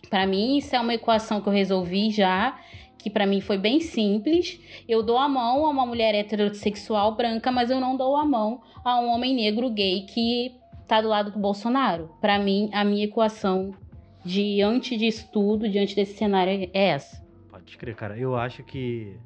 [0.10, 2.60] Para mim, isso é uma equação que eu resolvi já,
[2.98, 4.60] que para mim foi bem simples.
[4.88, 8.62] Eu dou a mão a uma mulher heterossexual branca, mas eu não dou a mão
[8.84, 10.56] a um homem negro gay que
[10.88, 12.12] tá do lado do Bolsonaro.
[12.22, 13.74] Para mim, a minha equação
[14.24, 17.22] diante disso tudo, diante desse cenário é essa.
[17.50, 18.18] Pode crer, cara.
[18.18, 19.18] Eu acho que.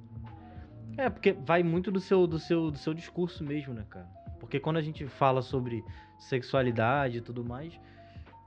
[0.97, 4.07] É, porque vai muito do seu, do seu, do seu discurso mesmo, né, cara?
[4.39, 5.83] Porque quando a gente fala sobre
[6.17, 7.79] sexualidade e tudo mais,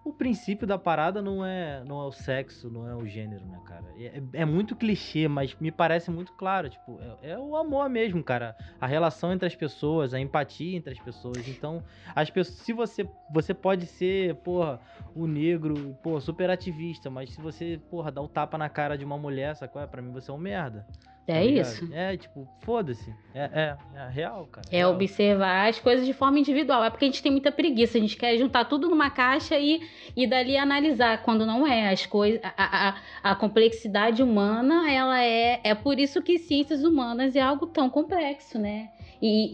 [0.03, 3.61] o princípio da parada não é, não é o sexo, não é o gênero, né,
[3.67, 3.85] cara?
[3.99, 6.71] É, é muito clichê, mas me parece muito claro.
[6.71, 8.57] Tipo, é, é, o amor mesmo, cara.
[8.81, 11.47] A relação entre as pessoas, a empatia entre as pessoas.
[11.47, 11.85] Então,
[12.15, 14.81] as pessoas, se você, você pode ser, porra,
[15.15, 18.97] o negro, porra, super ativista, mas se você, porra, dá o um tapa na cara
[18.97, 19.87] de uma mulher, sacou?
[19.87, 20.87] Pra mim você é um merda.
[21.31, 21.67] É tá ligado?
[21.67, 21.89] isso.
[21.93, 23.15] É, tipo, foda-se.
[23.35, 24.67] É, é, é real, cara.
[24.71, 24.95] É real.
[24.95, 26.85] observar as coisas de forma individual.
[26.85, 27.99] É porque a gente tem muita preguiça.
[27.99, 29.81] A gente quer juntar tudo numa caixa e,
[30.17, 31.23] e dali analisar.
[31.23, 31.91] Quando não é.
[31.91, 32.41] As coisas.
[32.43, 35.61] A, a, a complexidade humana, ela é.
[35.63, 38.91] É por isso que ciências humanas é algo tão complexo, né?
[39.23, 39.51] E,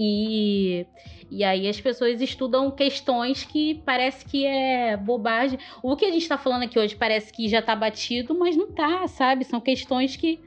[0.80, 0.86] e,
[1.30, 5.58] e aí as pessoas estudam questões que parece que é bobagem.
[5.82, 8.70] O que a gente está falando aqui hoje parece que já está batido, mas não
[8.70, 9.44] tá, sabe?
[9.44, 10.40] São questões que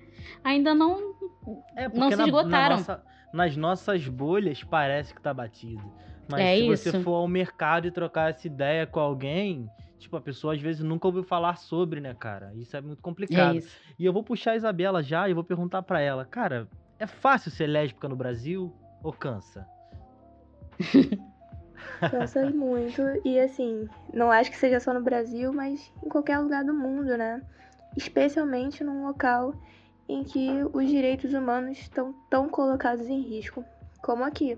[0.44, 1.14] ainda não
[1.76, 2.78] É, não se na- na esgotaram.
[2.78, 5.84] nossa- nas nossas bolhas parece que tá batido.
[6.28, 7.02] Mas É se você isso.
[7.02, 9.68] for ao mercado e trocar essa ideia com alguém,
[9.98, 12.52] tipo, a pessoa às vezes nunca ouviu falar sobre, né, cara?
[12.56, 13.56] Isso é muito É complicado.
[13.56, 13.76] isso.
[13.98, 16.68] E eu vou puxar a Isabela já e vou perguntar pra ela, cara,
[17.00, 18.72] é fácil ser lésbica no Brasil
[19.04, 19.68] ou cansa?
[22.12, 23.02] Cansa muito.
[23.26, 27.18] E assim, não acho que seja só no Brasil, mas em qualquer lugar do mundo,
[27.18, 27.42] né?
[27.98, 29.54] Especialmente num local
[30.10, 33.64] em que os direitos humanos estão tão colocados em risco,
[34.02, 34.58] como aqui.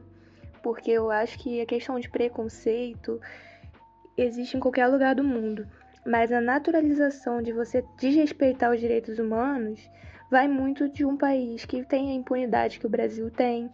[0.63, 3.19] Porque eu acho que a questão de preconceito
[4.17, 5.67] existe em qualquer lugar do mundo.
[6.05, 9.87] Mas a naturalização de você desrespeitar os direitos humanos
[10.31, 13.69] vai muito de um país que tem a impunidade que o Brasil tem,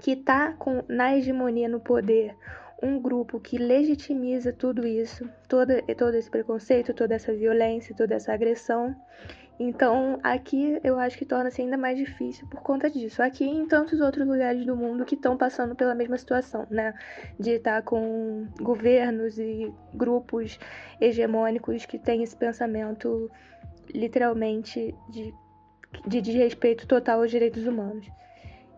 [0.00, 2.36] que tá com, na hegemonia no poder
[2.82, 8.32] um grupo que legitimiza tudo isso, todo, todo esse preconceito, toda essa violência, toda essa
[8.32, 8.96] agressão.
[9.58, 13.22] Então, aqui eu acho que torna-se ainda mais difícil por conta disso.
[13.22, 16.94] Aqui em tantos outros lugares do mundo que estão passando pela mesma situação, né?
[17.38, 20.58] De estar com governos e grupos
[20.98, 23.30] hegemônicos que têm esse pensamento
[23.94, 25.34] literalmente de,
[26.06, 28.10] de desrespeito total aos direitos humanos.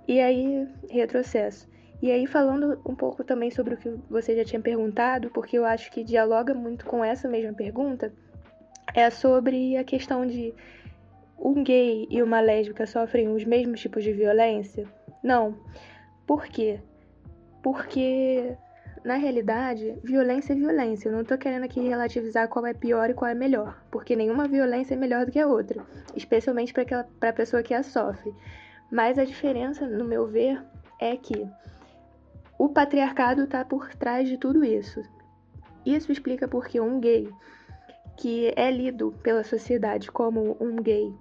[0.08, 1.70] E aí, retrocesso.
[2.02, 5.64] E aí, falando um pouco também sobre o que você já tinha perguntado, porque eu
[5.64, 8.12] acho que dialoga muito com essa mesma pergunta,
[8.92, 10.52] é sobre a questão de
[11.38, 14.84] um gay e uma lésbica sofrem os mesmos tipos de violência?
[15.22, 15.56] Não.
[16.26, 16.80] Por quê?
[17.62, 18.56] Porque,
[19.04, 21.08] na realidade, violência é violência.
[21.08, 24.48] Eu não tô querendo aqui relativizar qual é pior e qual é melhor, porque nenhuma
[24.48, 25.80] violência é melhor do que a outra,
[26.16, 28.34] especialmente para a pessoa que a sofre.
[28.90, 30.60] Mas a diferença, no meu ver,
[31.00, 31.48] é que
[32.62, 35.02] o patriarcado está por trás de tudo isso.
[35.84, 37.28] Isso explica porque um gay
[38.16, 41.12] que é lido pela sociedade como um gay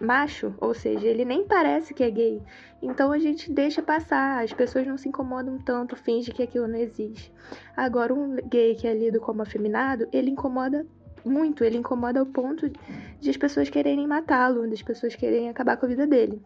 [0.00, 2.40] macho, ou seja, ele nem parece que é gay.
[2.80, 6.78] Então a gente deixa passar, as pessoas não se incomodam tanto, finge que aquilo não
[6.78, 7.32] existe.
[7.76, 10.86] Agora, um gay que é lido como afeminado, ele incomoda
[11.24, 12.70] muito, ele incomoda ao ponto
[13.18, 16.40] de as pessoas quererem matá-lo, das pessoas quererem acabar com a vida dele.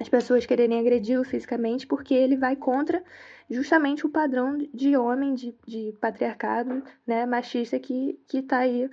[0.00, 3.02] As pessoas quererem agredi-lo fisicamente porque ele vai contra
[3.50, 8.90] justamente o padrão de homem, de, de patriarcado, né, machista que está aí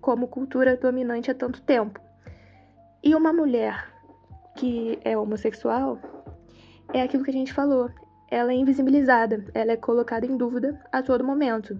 [0.00, 2.00] como cultura dominante há tanto tempo.
[3.02, 3.92] E uma mulher
[4.56, 5.98] que é homossexual
[6.92, 7.90] é aquilo que a gente falou.
[8.30, 11.78] Ela é invisibilizada, ela é colocada em dúvida a todo momento.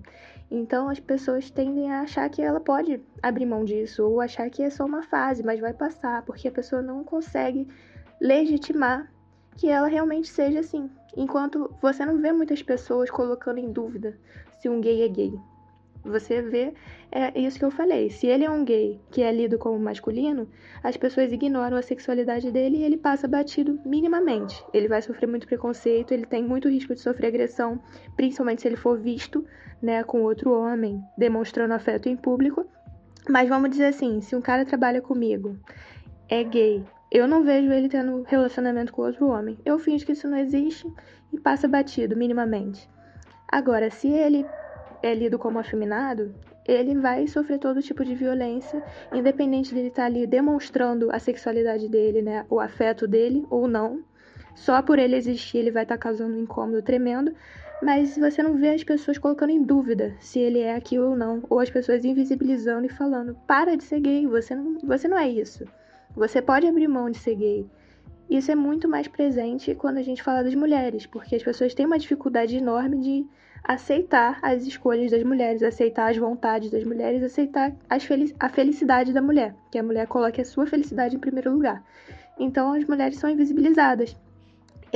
[0.51, 4.63] Então as pessoas tendem a achar que ela pode abrir mão disso, ou achar que
[4.63, 7.67] é só uma fase, mas vai passar, porque a pessoa não consegue
[8.21, 9.11] legitimar
[9.57, 10.91] que ela realmente seja assim.
[11.17, 14.19] Enquanto você não vê muitas pessoas colocando em dúvida
[14.61, 15.39] se um gay é gay.
[16.05, 16.75] Você vê,
[17.11, 18.11] é isso que eu falei.
[18.11, 20.47] Se ele é um gay que é lido como masculino,
[20.83, 24.63] as pessoas ignoram a sexualidade dele e ele passa batido minimamente.
[24.75, 27.81] Ele vai sofrer muito preconceito, ele tem muito risco de sofrer agressão,
[28.17, 29.47] principalmente se ele for visto,
[29.81, 32.67] né, com outro homem, demonstrando afeto em público.
[33.27, 35.57] Mas vamos dizer assim, se um cara trabalha comigo,
[36.29, 36.85] é gay,
[37.15, 39.57] eu não vejo ele tendo relacionamento com outro homem.
[39.65, 40.85] Eu finjo que isso não existe
[41.33, 42.91] e passa batido, minimamente.
[43.47, 44.45] Agora, se ele
[45.01, 46.35] é lido como afeminado,
[46.67, 52.21] ele vai sofrer todo tipo de violência, independente dele estar ali demonstrando a sexualidade dele,
[52.21, 54.03] né, o afeto dele ou não.
[54.57, 57.33] Só por ele existir, ele vai estar causando um incômodo tremendo,
[57.81, 61.45] mas você não vê as pessoas colocando em dúvida se ele é aquilo ou não,
[61.49, 65.29] ou as pessoas invisibilizando e falando: para de ser gay, você não, você não é
[65.29, 65.65] isso.
[66.17, 67.67] Você pode abrir mão de ser gay.
[68.31, 71.87] Isso é muito mais presente quando a gente fala das mulheres, porque as pessoas têm
[71.87, 73.27] uma dificuldade enorme de
[73.63, 79.55] aceitar as escolhas das mulheres, aceitar as vontades das mulheres, aceitar a felicidade da mulher,
[79.71, 81.83] que a mulher coloque a sua felicidade em primeiro lugar.
[82.39, 84.17] Então as mulheres são invisibilizadas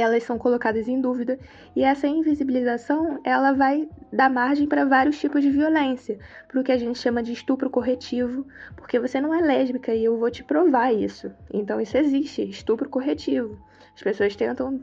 [0.00, 1.38] elas são colocadas em dúvida
[1.74, 6.72] e essa invisibilização ela vai dar margem para vários tipos de violência, para o que
[6.72, 8.46] a gente chama de estupro corretivo,
[8.76, 11.30] porque você não é lésbica e eu vou te provar isso.
[11.52, 13.58] Então isso existe, estupro corretivo.
[13.94, 14.80] As pessoas tentam,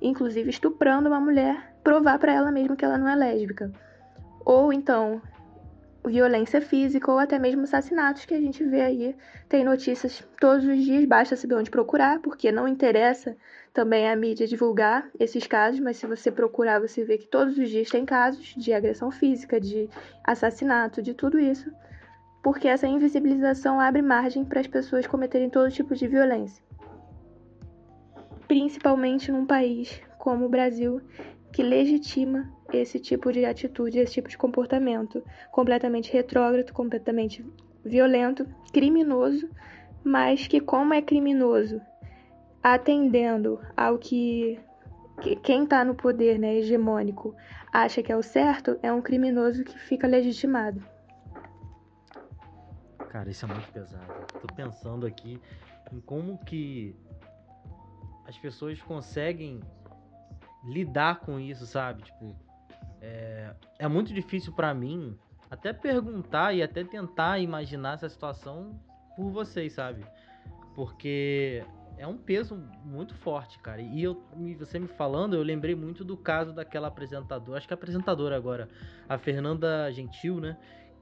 [0.00, 3.72] inclusive estuprando uma mulher, provar para ela mesma que ela não é lésbica.
[4.44, 5.20] Ou então
[6.04, 9.16] violência física ou até mesmo assassinatos que a gente vê aí.
[9.48, 13.36] Tem notícias todos os dias, basta saber onde procurar, porque não interessa
[13.72, 17.70] também a mídia divulgar esses casos, mas se você procurar, você vê que todos os
[17.70, 19.88] dias tem casos de agressão física, de
[20.22, 21.72] assassinato, de tudo isso,
[22.42, 26.62] porque essa invisibilização abre margem para as pessoas cometerem todo tipo de violência.
[28.46, 31.00] Principalmente num país como o Brasil,
[31.52, 37.44] que legitima esse tipo de atitude, esse tipo de comportamento completamente retrógrado, completamente
[37.84, 39.48] violento, criminoso,
[40.04, 41.80] mas que como é criminoso,
[42.62, 44.60] atendendo ao que,
[45.20, 47.34] que quem está no poder, né, hegemônico,
[47.72, 50.82] acha que é o certo, é um criminoso que fica legitimado.
[53.08, 54.26] Cara, isso é muito pesado.
[54.40, 55.40] Tô pensando aqui
[55.92, 56.96] em como que
[58.26, 59.60] as pessoas conseguem
[60.64, 62.02] lidar com isso, sabe?
[62.02, 62.34] Tipo,
[63.00, 65.18] é, é muito difícil para mim
[65.50, 68.80] até perguntar e até tentar imaginar essa situação
[69.16, 70.06] por vocês, sabe?
[70.74, 71.62] Porque
[72.02, 73.80] é um peso muito forte, cara.
[73.80, 74.20] E eu,
[74.58, 78.68] você me falando, eu lembrei muito do caso daquela apresentadora, acho que a apresentadora agora,
[79.08, 80.56] a Fernanda Gentil, né?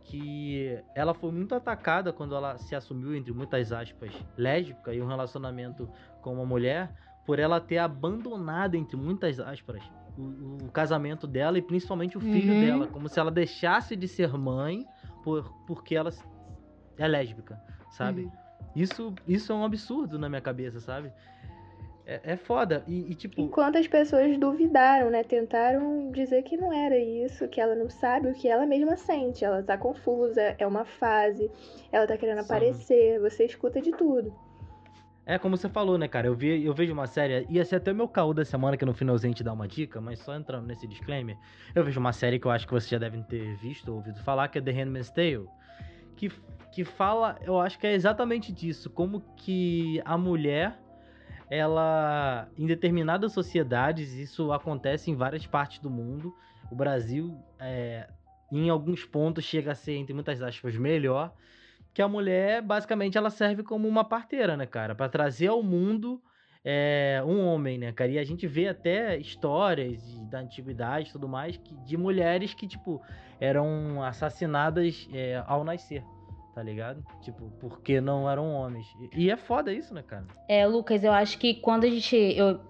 [0.05, 5.07] Que ela foi muito atacada quando ela se assumiu, entre muitas aspas, lésbica e um
[5.07, 5.88] relacionamento
[6.20, 6.92] com uma mulher
[7.24, 9.82] por ela ter abandonado, entre muitas aspas,
[10.18, 12.61] o, o casamento dela e principalmente o filho Uhum.
[12.61, 14.86] dela, como se ela deixasse de ser mãe
[15.22, 16.11] por, porque ela
[16.98, 17.59] é lésbica,
[17.90, 18.22] sabe?
[18.24, 18.39] Uhum.
[18.75, 21.12] Isso, isso é um absurdo na minha cabeça, sabe?
[22.07, 22.83] É, é foda.
[22.89, 23.41] E, e, tipo.
[23.41, 25.23] Enquanto as pessoas duvidaram, né?
[25.23, 29.45] Tentaram dizer que não era isso, que ela não sabe o que ela mesma sente.
[29.45, 31.51] Ela tá confusa, é uma fase,
[31.93, 32.45] ela tá querendo Sim.
[32.45, 34.35] aparecer, você escuta de tudo.
[35.25, 36.27] É como você falou, né, cara?
[36.27, 37.47] Eu, vi, eu vejo uma série.
[37.49, 40.01] Ia ser até o meu caô da semana, que no finalzinho te dá uma dica,
[40.01, 41.37] mas só entrando nesse disclaimer.
[41.73, 44.18] Eu vejo uma série que eu acho que vocês já devem ter visto ou ouvido
[44.25, 45.47] falar, que é The Handmaid's Tale.
[46.16, 46.33] Que,
[46.73, 48.91] que fala, eu acho que é exatamente disso.
[48.91, 50.79] Como que a mulher,
[51.49, 52.49] ela.
[52.57, 56.35] Em determinadas sociedades, isso acontece em várias partes do mundo.
[56.71, 58.09] O Brasil, é,
[58.53, 61.35] em alguns pontos, chega a ser, entre muitas aspas, melhor
[61.93, 64.95] que a mulher, basicamente, ela serve como uma parteira, né, cara?
[64.95, 66.23] Pra trazer ao mundo
[66.64, 68.11] é, um homem, né, cara?
[68.11, 72.55] E a gente vê até histórias de- da antiguidade e tudo mais que, de mulheres
[72.55, 73.03] que, tipo,
[73.41, 76.05] eram assassinadas é, ao nascer,
[76.55, 77.03] tá ligado?
[77.22, 78.86] Tipo, porque não eram homens.
[79.16, 80.24] E, é foda isso, né, cara?
[80.48, 82.16] É, Lucas, eu acho que quando a gente.
[82.16, 82.61] Eu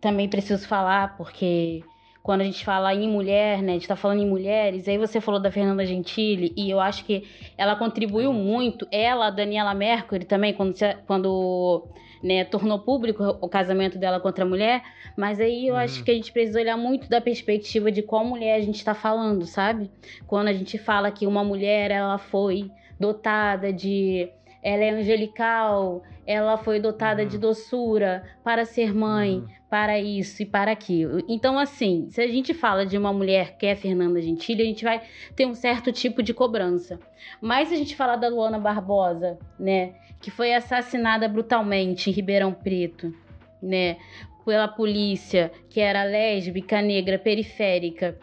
[0.00, 1.84] também preciso falar, porque
[2.22, 3.72] quando a gente fala em mulher, né?
[3.72, 7.04] A gente tá falando em mulheres, aí você falou da Fernanda Gentili, e eu acho
[7.04, 8.86] que ela contribuiu A gente- muito.
[8.90, 10.74] Ela, a Daniela Mercury também, quando,
[11.06, 11.88] quando
[12.22, 14.82] né, tornou público o casamento dela com outra mulher.
[15.16, 15.80] Mas aí eu Uhum.
[15.80, 18.94] acho que a gente precisa olhar muito da perspectiva de qual mulher a gente tá
[18.94, 19.90] falando, sabe?
[20.26, 22.70] Quando a gente fala que uma mulher, ela foi
[23.02, 24.30] dotada de.
[24.62, 27.28] Ela é angelical, ela foi dotada Uhum.
[27.28, 29.46] de doçura para ser mãe, Uhum.
[29.68, 31.20] para isso e para aquilo.
[31.28, 34.84] Então, assim, se a gente fala de uma mulher que é Fernanda Gentili, a gente
[34.84, 35.02] vai
[35.34, 37.00] ter um certo tipo de cobrança.
[37.40, 42.52] Mas se a gente falar da Luana Barbosa, né, que foi assassinada brutalmente em Ribeirão
[42.52, 43.12] Preto,
[43.60, 43.96] né,
[44.44, 48.16] pela polícia, que era lésbica, negra, periférica.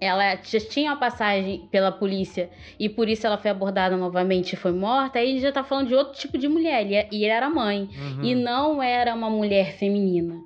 [0.00, 2.48] Ela já tinha uma passagem pela polícia
[2.78, 5.18] e por isso ela foi abordada novamente e foi morta.
[5.18, 6.86] Aí a gente já tá falando de outro tipo de mulher.
[6.86, 8.24] E e ele era mãe Uhum.
[8.24, 10.36] e não era uma mulher feminina.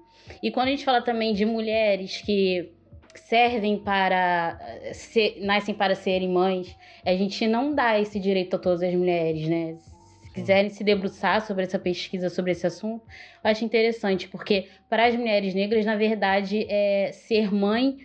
[0.42, 2.72] E quando a gente fala também de mulheres que
[3.14, 6.74] servem para eh, ser, nascem para serem mães,
[7.06, 9.76] a gente não dá esse direito a todas as mulheres, né?
[10.24, 13.04] Se quiserem se debruçar sobre essa pesquisa, sobre esse assunto,
[13.42, 17.98] eu acho interessante, porque para as mulheres negras, na verdade, é, ser mãe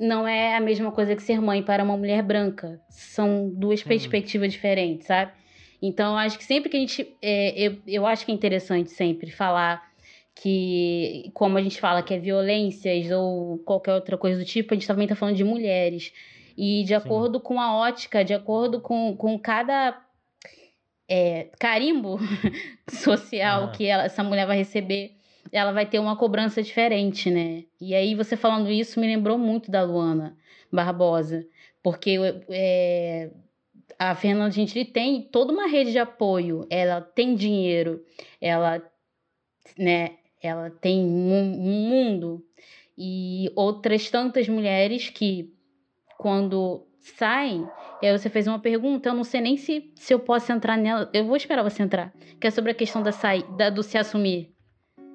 [0.00, 2.80] não é a mesma coisa que ser mãe para uma mulher branca.
[2.88, 3.88] São duas Sim.
[3.88, 5.32] perspectivas diferentes, sabe?
[5.82, 7.16] Então, eu acho que sempre que a gente.
[7.22, 9.88] é, eu, eu acho que é interessante sempre falar
[10.34, 14.76] que, como a gente fala que é violências ou qualquer outra coisa do tipo, a
[14.76, 16.12] gente também tá falando de mulheres.
[16.56, 19.98] E de acordo com a ótica, de acordo com, com cada
[21.08, 22.18] é, carimbo
[22.90, 23.68] social Ah.
[23.68, 25.12] que ela- essa mulher vai receber,
[25.52, 27.64] ela vai ter uma cobrança diferente, né?
[27.80, 30.36] E aí, você falando isso me lembrou muito da Luana
[30.72, 31.46] Barbosa,
[31.82, 32.16] porque
[32.48, 33.30] é,
[33.98, 38.04] a Fernanda Gentili tem toda uma rede de apoio, ela tem dinheiro,
[38.40, 38.82] ela,
[39.76, 42.44] né, ela tem um, mundo
[42.96, 45.52] e outras tantas mulheres que
[46.18, 47.66] quando saem,
[48.02, 51.10] aí você fez uma pergunta, eu não sei nem se, se eu posso entrar nela,
[51.12, 54.54] eu vou esperar você entrar, que é sobre a questão da saída, do se assumir.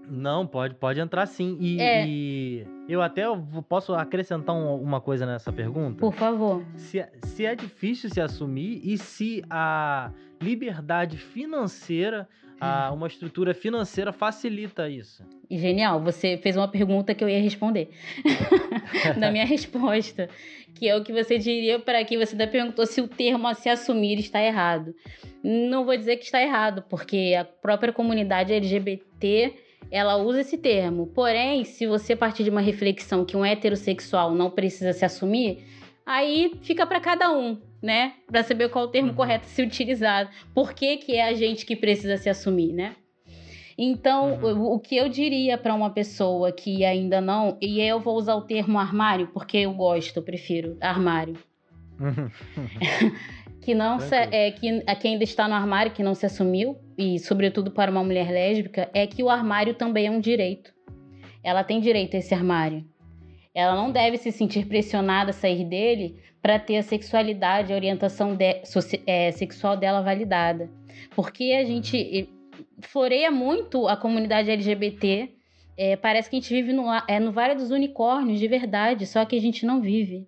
[0.08, 1.58] Não, pode, pode entrar sim.
[1.60, 2.06] E, É.
[2.08, 3.24] e eu até
[3.68, 5.99] posso acrescentar um- uma coisa nessa pergunta.
[5.99, 6.64] Por favor.
[6.76, 12.28] Se, é- se é difícil se assumir e se a liberdade financeira,
[12.60, 15.24] a, uma estrutura financeira facilita isso.
[15.49, 17.89] Genial, você fez uma pergunta que eu ia responder.
[19.20, 20.30] da minha resposta.
[20.74, 23.53] Que é o que você diria para quem você ainda perguntou se o termo a
[23.53, 24.93] se assumir está errado.
[25.43, 29.53] Não vou dizer que está errado, porque a própria comunidade LGBT
[29.91, 31.07] ela usa esse termo.
[31.07, 35.63] Porém, se você partir de uma reflexão que um heterossexual não precisa se assumir,
[36.05, 38.13] aí fica para cada um, né?
[38.27, 39.15] Para saber qual o termo Uhum.
[39.15, 40.29] correto a ser utilizado.
[40.53, 42.95] Por que, que é a gente que precisa se assumir, né?
[43.77, 44.71] Então, Uhum.
[44.71, 48.36] o, o que eu diria para uma pessoa que ainda não, e eu vou usar
[48.36, 51.36] o termo armário porque eu gosto, eu prefiro armário,
[53.66, 56.78] que não se, é que a quem ainda está no armário, que não se assumiu,
[56.97, 60.72] e sobretudo para uma mulher lésbica, é que o armário também é um direito.
[61.43, 62.86] Ela tem direito a esse armário.
[63.53, 68.36] Ela não deve se sentir pressionada a sair dele para ter a sexualidade, a orientação
[68.36, 68.61] de-
[69.07, 70.70] é, sexual dela validada.
[71.16, 72.30] Porque a gente
[72.82, 75.30] floreia muito a comunidade LGBT.
[75.78, 79.26] é, parece que a gente vive no, é, no Vale dos Unicórnios, de verdade, só
[79.26, 80.26] que a gente não vive.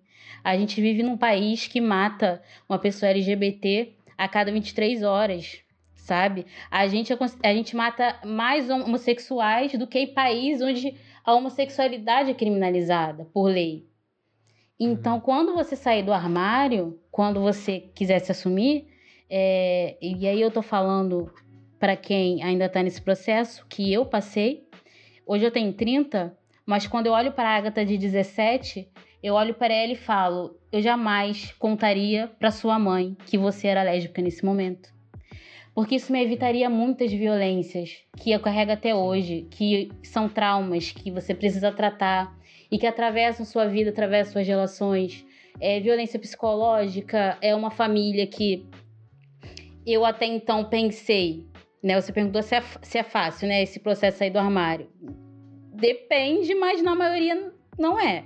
[0.48, 5.60] A gente vive num país que mata uma pessoa LGBT a cada 23 horas,
[5.94, 6.46] sabe?
[6.70, 7.16] A gente, é
[7.50, 13.42] a gente mata mais homossexuais do que em país onde a homossexualidade é criminalizada por
[13.42, 13.86] lei.
[14.80, 18.88] Então, quando você sair do armário, quando você quiser se assumir,
[19.28, 21.30] é, e aí eu tô falando
[21.78, 24.66] para quem ainda está nesse processo que eu passei.
[25.26, 26.34] Hoje eu tenho 30,
[26.64, 28.88] mas quando eu olho para a Agatha de 17,
[29.22, 33.82] eu olho para ela e falo: eu jamais contaria para sua mãe que você era
[33.82, 34.96] lésbica nesse momento.
[35.74, 41.10] Porque isso me evitaria muitas violências que eu carrego até hoje, que são traumas que
[41.10, 42.36] você precisa tratar
[42.70, 45.24] e que atravessam sua vida, atravessam suas relações.
[45.60, 48.66] É, violência psicológica é uma família que
[49.86, 51.46] eu até então pensei,
[51.82, 52.00] né?
[52.00, 53.62] Você perguntou se é, se é fácil, né?
[53.62, 54.88] Esse processo aí do armário.
[55.72, 58.24] Depende, mas na maioria não é.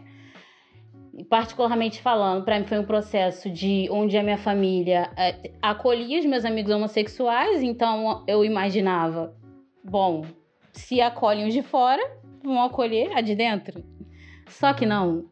[1.29, 6.25] Particularmente falando, para mim foi um processo de onde a minha família é, acolhia os
[6.25, 9.37] meus amigos homossexuais, então eu imaginava,
[9.85, 10.25] bom,
[10.73, 12.03] se acolhem os de fora,
[12.43, 13.85] vão acolher a de dentro.
[14.49, 15.27] Só que não.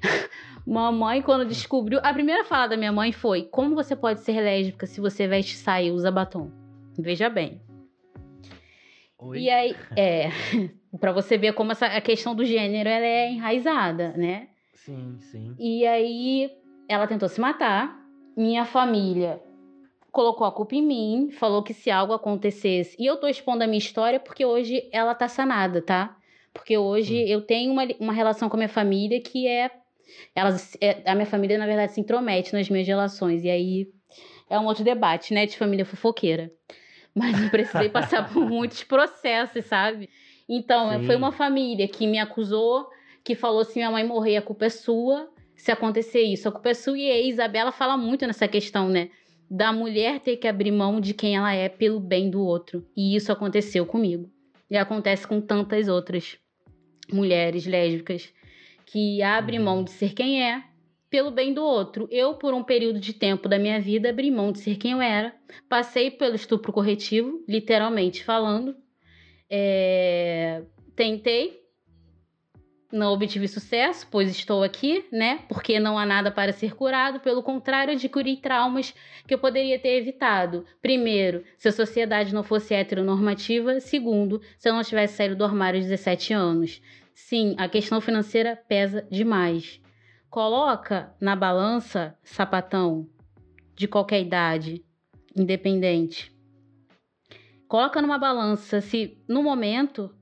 [0.66, 1.98] Mamãe, quando descobriu.
[2.02, 5.56] A primeira fala da minha mãe foi: Como você pode ser lésbica se você veste
[5.56, 6.50] saia e usa batom?
[6.98, 7.60] Veja bem.
[9.18, 9.40] Oi?
[9.40, 10.28] E aí, é.
[11.00, 14.48] pra você ver como essa, a questão do gênero ela é enraizada, né?
[14.88, 15.54] Sim, sim.
[15.58, 16.50] E aí
[16.88, 18.08] ela tentou se matar.
[18.34, 19.38] Minha família
[20.10, 22.96] colocou a culpa em mim, falou que se algo acontecesse.
[22.98, 26.16] E eu tô expondo a minha história porque hoje ela tá sanada, tá?
[26.54, 29.70] Porque hoje eu tenho uma, uma relação com a minha família que é.
[30.34, 33.44] Elas, é- a minha família, na verdade, se intromete nas minhas relações.
[33.44, 33.88] E aí
[34.48, 35.44] é um outro debate, né?
[35.44, 36.50] De família fofoqueira.
[37.14, 40.08] Mas eu precisei passar por muitos processos, sabe?
[40.48, 41.04] Então, Sim.
[41.04, 42.88] foi uma família que me acusou,
[43.24, 45.28] que falou se minha mãe morrer, a culpa é sua.
[45.56, 46.98] Se acontecer isso, a culpa é sua.
[46.98, 49.10] E a Isabela fala muito nessa questão, né?
[49.50, 52.86] Da mulher ter que abrir mão de quem ela é pelo bem do outro.
[52.96, 54.30] E isso aconteceu comigo.
[54.70, 56.38] E acontece com tantas outras
[57.10, 58.32] mulheres lésbicas
[58.84, 60.62] que abrem mão de ser quem é
[61.10, 62.06] pelo bem do outro.
[62.10, 65.00] Eu, por um período de tempo da minha vida, abri mão de ser quem eu
[65.00, 65.34] era.
[65.68, 68.76] Passei pelo estupro corretivo, literalmente falando.
[69.50, 70.62] É,
[70.94, 71.60] Tentei,
[72.90, 75.40] não obtive sucesso, pois estou aqui, né?
[75.48, 77.20] Porque não há nada para ser curado.
[77.20, 78.94] Pelo contrário, adquiri traumas
[79.26, 80.64] que eu poderia ter evitado.
[80.80, 83.78] Primeiro, se a sociedade não fosse heteronormativa.
[83.80, 86.80] Segundo, se eu não tivesse saído do armário aos 17 anos.
[87.14, 89.80] Sim, a questão financeira pesa demais.
[90.30, 93.08] Coloca na balança sapatão
[93.74, 94.84] de qualquer idade,
[95.36, 96.32] independente.
[97.66, 100.14] Coloca numa balança se no momento,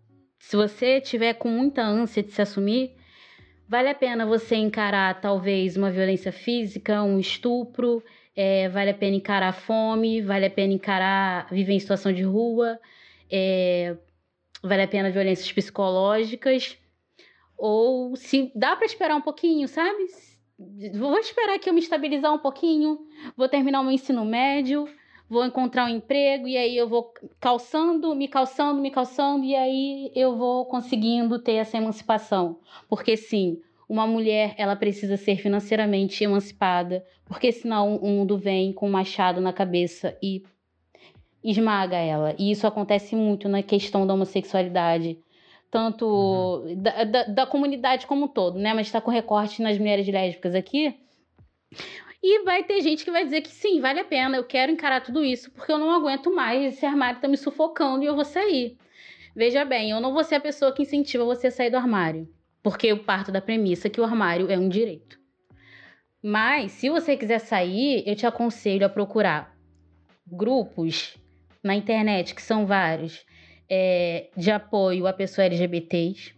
[0.47, 2.95] se você tiver com muita ânsia de se assumir,
[3.69, 8.01] vale a pena você encarar talvez uma violência física, um estupro,
[8.37, 12.79] é, vale a pena encarar fome, vale a pena encarar viver em situação de rua,
[13.29, 13.97] é,
[14.63, 16.79] vale a pena violências psicológicas,
[17.59, 20.07] ou se dá para esperar um pouquinho, sabe?
[20.95, 23.01] Vou esperar que eu me estabilizar um pouquinho,
[23.37, 24.89] vou terminar o meu ensino médio,
[25.29, 30.11] vou encontrar um emprego e aí eu vou calçando, me calçando, me calçando e aí
[30.15, 32.59] eu vou conseguindo ter essa emancipação.
[32.89, 38.89] Porque sim, uma mulher, ela precisa ser financeiramente emancipada, porque senão o mundo vem com
[38.89, 40.43] um machado na cabeça e
[41.43, 42.35] esmaga ela.
[42.39, 45.19] E isso acontece muito na questão da homossexualidade.
[45.71, 48.73] Tanto da, da, da comunidade como um todo, né?
[48.73, 50.95] Mas está com recorte nas mulheres lésbicas aqui.
[52.29, 55.01] E vai ter gente que vai dizer que sim, vale a pena, eu quero encarar
[55.01, 58.25] tudo isso, porque eu não aguento mais, esse armário tá me sufocando e eu vou
[58.25, 58.77] sair.
[59.33, 62.29] Veja bem, eu não vou ser a pessoa que incentiva você a sair do armário,
[62.65, 65.21] porque eu parto da premissa que o armário é um direito.
[66.21, 69.57] Mas, se você quiser sair, eu te aconselho a procurar
[70.27, 71.17] grupos
[71.63, 73.25] na internet, que são vários,
[73.71, 76.35] é, de apoio a pessoas LGBTs.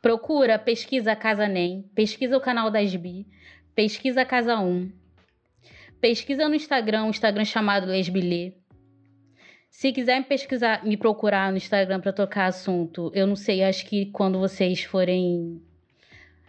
[0.00, 3.26] Procura, pesquisa a Casa NEM, pesquisa o canal das Bi,
[3.74, 4.90] pesquisa Casa 1,
[6.00, 8.54] pesquisa no Instagram, um Instagram chamado Lesbilê.
[9.68, 13.84] Se quiser me pesquisar, me procurar no Instagram para tocar assunto, eu não sei, acho
[13.86, 15.60] que quando vocês forem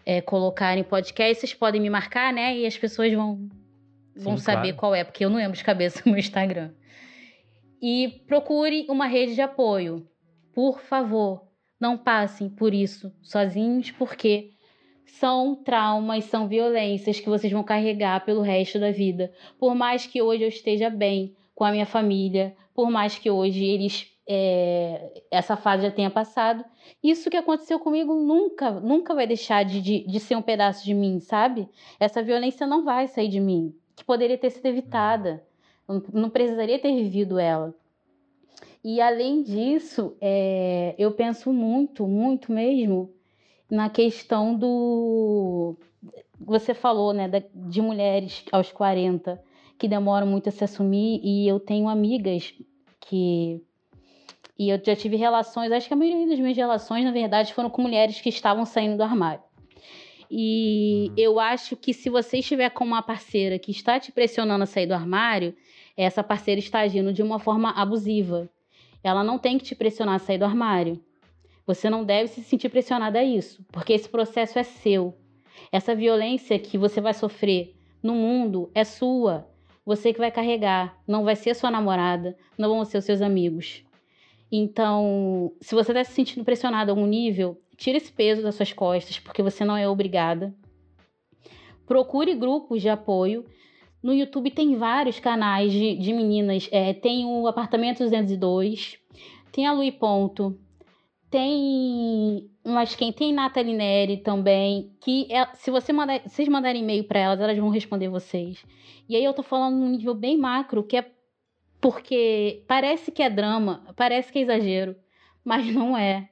[0.05, 2.55] é, colocarem podcast, vocês podem me marcar, né?
[2.55, 3.49] E as pessoas vão,
[4.15, 4.77] vão Sim, saber claro.
[4.77, 6.71] qual é, porque eu não lembro de cabeça o meu Instagram.
[7.81, 10.07] E procure uma rede de apoio.
[10.53, 11.47] Por favor,
[11.79, 14.54] não passem por isso sozinhos, porque
[15.19, 19.31] são traumas, são violências que vocês vão carregar pelo resto da vida.
[19.57, 23.63] Por mais que hoje eu esteja bem com a minha família, por mais que hoje
[23.63, 26.65] eles é, essa fase já tenha passado,
[27.01, 30.93] isso que aconteceu comigo nunca, nunca vai deixar de, de, de ser um pedaço de
[30.93, 31.69] mim, sabe?
[31.99, 35.45] Essa violência não vai sair de mim, que poderia ter sido evitada.
[35.87, 37.73] Não- não precisaria ter vivido ela.
[38.83, 43.13] E além disso, é, eu penso muito, muito mesmo
[43.69, 45.75] na questão do.
[46.39, 49.41] Você falou, né, de mulheres aos 40
[49.77, 52.53] que demoram muito a se assumir, e eu tenho amigas
[53.01, 53.61] que
[54.57, 57.69] e eu já tive relações, acho que a maioria das minhas relações, na verdade, foram
[57.69, 59.43] com mulheres que estavam saindo do armário.
[60.31, 61.13] E Uhum.
[61.17, 64.87] eu acho que se você estiver com uma parceira que está te pressionando a sair
[64.87, 65.55] do armário,
[65.95, 68.49] essa parceira está agindo de uma forma abusiva.
[69.03, 70.99] Ela não tem que te pressionar a sair do armário.
[71.65, 75.15] Você não deve se sentir pressionada a isso, porque esse processo é seu.
[75.71, 79.47] Essa violência que você vai sofrer no mundo é sua.
[79.85, 83.83] Você que vai carregar, não vai ser sua namorada, não vão ser os seus amigos.
[84.51, 88.71] Então, se você está se sentindo pressionado a algum nível, tira esse peso das suas
[88.71, 90.55] costas, porque você não é obrigada.
[91.85, 93.45] Procure grupos de apoio.
[94.01, 96.69] No YouTube tem vários canais de, de meninas.
[96.71, 98.97] É, tem o Apartamento 202,
[99.51, 100.57] tem a Lui Ponto,
[101.35, 102.49] tem.
[102.63, 104.95] Mas quem tem Nathalie Neri também.
[105.01, 108.65] Que é- se você mandar, vocês mandarem e-mail para elas, elas vão responder vocês.
[109.09, 111.11] E aí eu tô falando num nível bem macro, que é
[111.81, 114.95] porque parece que é drama, parece que é exagero,
[115.43, 116.29] mas não é.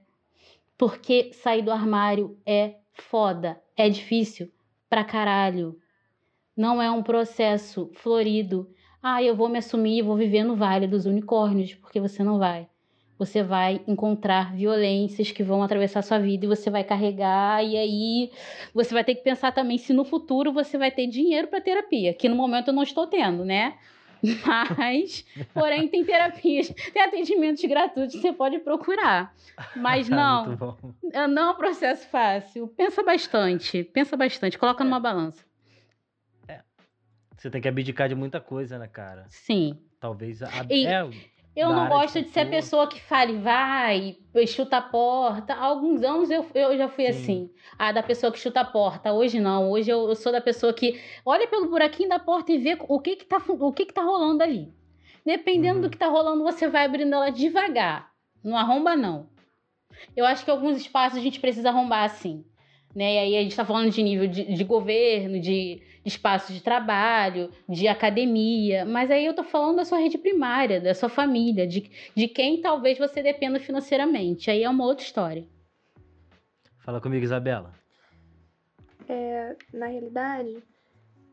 [0.77, 4.49] Porque sair do armário é foda, é difícil
[4.89, 5.77] pra caralho.
[6.55, 8.69] Não é um processo florido.
[9.01, 12.69] Ah, eu vou me assumir vou viver no Vale dos Unicórnios, porque você não vai.
[13.25, 18.31] Você vai encontrar violências que vão atravessar sua vida e você vai carregar, e aí
[18.73, 22.13] você vai ter que pensar também se no futuro você vai ter dinheiro para terapia,
[22.13, 23.77] que no momento eu não estou tendo, né?
[24.77, 29.33] Mas, porém, tem terapias, tem atendimentos gratuitos, você pode procurar.
[29.75, 30.77] Mas não, Muito bom.
[31.11, 32.67] é- não é um processo fácil.
[32.69, 35.43] Pensa bastante, pensa bastante, coloca numa balança.
[37.37, 39.25] Você tem que abdicar de muita coisa, né, cara?
[39.29, 39.77] Sim.
[39.99, 40.49] Talvez a.
[40.69, 41.01] E- é,
[41.55, 45.53] Eu não gosto de ser a pessoa que fale, vai, chuta a porta.
[45.53, 47.09] Há alguns anos eu, eu já fui Sim.
[47.21, 47.49] assim.
[47.77, 49.13] A da pessoa que chuta a porta.
[49.13, 49.69] Hoje não.
[49.69, 52.99] Hoje eu, eu sou da pessoa que olha pelo buraquinho da porta e vê o
[52.99, 54.73] que que tá, o que que tá rolando ali.
[55.25, 55.81] Dependendo Uhum.
[55.81, 58.11] do que tá rolando, você vai abrindo ela devagar.
[58.43, 59.29] Não arromba, não.
[60.17, 62.43] Eu acho que alguns espaços a gente precisa arrombar assim.
[62.95, 63.15] Né?
[63.15, 66.61] E aí a gente tá falando de nível de, de governo, de, de espaços de
[66.61, 68.85] trabalho, de academia.
[68.85, 72.61] Mas aí eu tô falando da sua rede primária, da sua família, de, de quem
[72.61, 74.51] talvez você dependa financeiramente.
[74.51, 75.45] Aí é uma outra história.
[76.79, 77.73] Fala comigo, Isabela.
[79.07, 80.57] É, na realidade,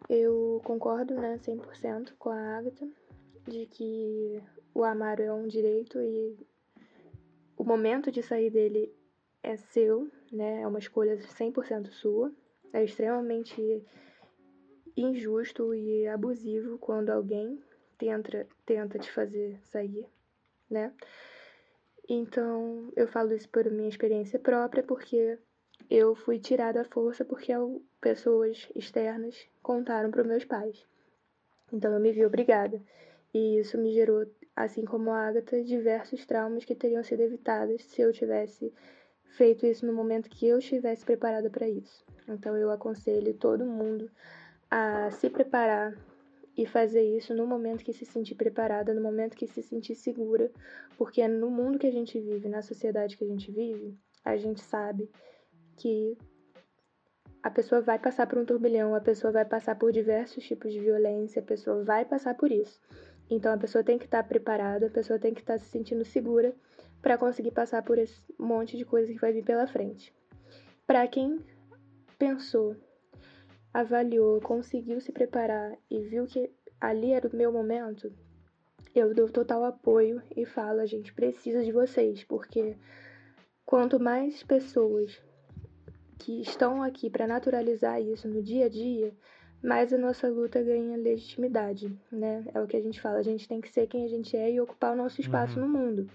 [0.08, 2.88] eu concordo, né, 100% com a Agatha,
[3.46, 4.40] de que
[4.74, 6.36] o armário é um direito e
[7.56, 8.92] o momento de sair dele
[9.43, 12.32] é seu, né, é uma escolha 100% sua.
[12.72, 13.84] É extremamente
[14.97, 17.61] injusto e abusivo quando alguém
[17.99, 20.07] tenta, tenta te fazer sair,
[20.70, 20.93] né?
[22.09, 25.38] Então, eu falo isso por minha experiência própria, porque
[25.88, 27.53] eu fui tirada à força porque
[28.01, 30.84] pessoas externas contaram para meus pais.
[31.72, 32.82] Então eu me vi obrigada.
[33.32, 34.26] E isso me gerou,
[34.57, 38.72] assim como a Agatha, diversos traumas que teriam sido evitados se eu tivesse
[39.31, 42.05] feito isso no momento que eu estivesse preparada para isso.
[42.28, 44.11] Então eu aconselho todo mundo
[44.70, 45.97] a se preparar
[46.57, 50.51] e fazer isso no momento que se sentir preparada, no momento que se sentir segura,
[50.97, 54.61] porque no mundo que a gente vive, na sociedade que a gente vive, a gente
[54.61, 55.11] sabe
[55.76, 56.18] que
[57.43, 60.81] a pessoa vai passar por um turbilhão, a pessoa vai passar por diversos tipos de
[60.81, 62.78] violência, a pessoa vai passar por isso.
[63.31, 66.55] Então a pessoa tem que estar preparada, a pessoa tem que estar se sentindo segura
[67.03, 70.14] para conseguir passar por esse monte de coisa que vai vir pela frente.
[70.86, 71.38] Para quem
[72.18, 72.76] pensou,
[73.72, 78.12] avaliou, conseguiu se preparar e viu que ali era o meu momento,
[78.94, 82.76] eu dou total apoio e falo, a gente precisa de vocês, porque
[83.64, 85.20] quanto mais pessoas
[86.18, 89.14] que estão aqui para naturalizar isso no dia a dia,
[89.62, 92.44] mais a nossa luta ganha legitimidade, né?
[92.53, 94.51] É o que a gente fala, a gente tem que ser quem a gente é
[94.51, 95.68] e ocupar o nosso espaço Uhum.
[95.68, 96.11] no mundo.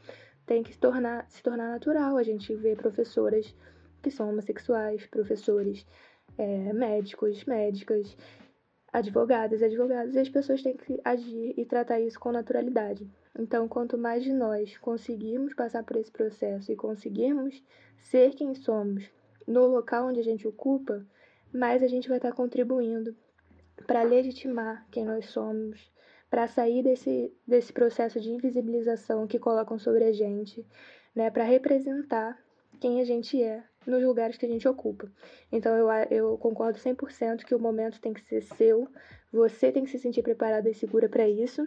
[0.46, 2.18] Tem que se tornar, se tornar natural.
[2.18, 3.56] A gente vê professoras
[4.02, 5.86] que são homossexuais, professores
[6.38, 8.16] é, médicos, médicas,
[8.94, 13.10] advogadas, advogados, e as pessoas têm que agir e tratar isso com naturalidade.
[13.38, 17.62] Então, quanto mais de nós conseguirmos passar por esse processo e conseguirmos
[17.98, 19.10] ser quem somos
[19.46, 21.06] no local onde a gente ocupa,
[21.54, 23.16] mais a gente vai estar contribuindo
[23.86, 25.92] para legitimar quem nós somos,
[26.36, 30.68] para sair desse, desse processo de invisibilização que colocam sobre a gente,
[31.16, 32.38] né, para representar
[32.78, 35.10] quem a gente é nos lugares que a gente ocupa.
[35.50, 38.86] Então eu, eu concordo 100% que o momento tem que ser seu,
[39.32, 41.66] você tem que se sentir preparada e segura para isso,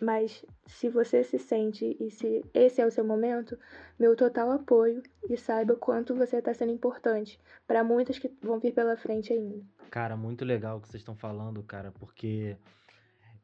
[0.00, 3.56] mas se você se sente e se esse é o seu momento,
[4.00, 5.00] meu total apoio
[5.30, 7.38] e saiba quanto você está sendo importante
[7.68, 9.62] para muitas que vão vir pela frente ainda.
[9.92, 12.56] Cara, muito legal o que vocês estão falando, cara, porque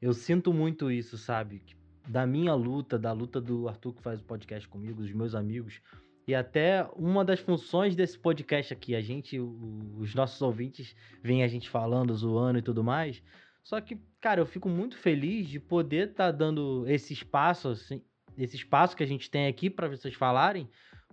[0.01, 1.63] eu sinto muito isso, sabe?
[2.07, 5.81] Da minha luta, da luta do Arthur que faz o podcast comigo, dos meus amigos,
[6.29, 11.49] e até uma das funções desse podcast aqui, a gente, os nossos ouvintes veem a
[11.49, 13.23] gente falando, zoando e tudo mais.
[13.65, 18.03] Só que, cara, eu fico muito feliz de poder estar dando esse espaço, assim,
[18.37, 20.69] esse espaço que a gente tem aqui para vocês falarem,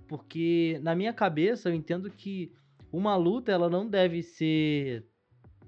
[0.06, 2.52] porque na minha cabeça eu entendo que
[2.92, 5.08] uma luta ela não deve ser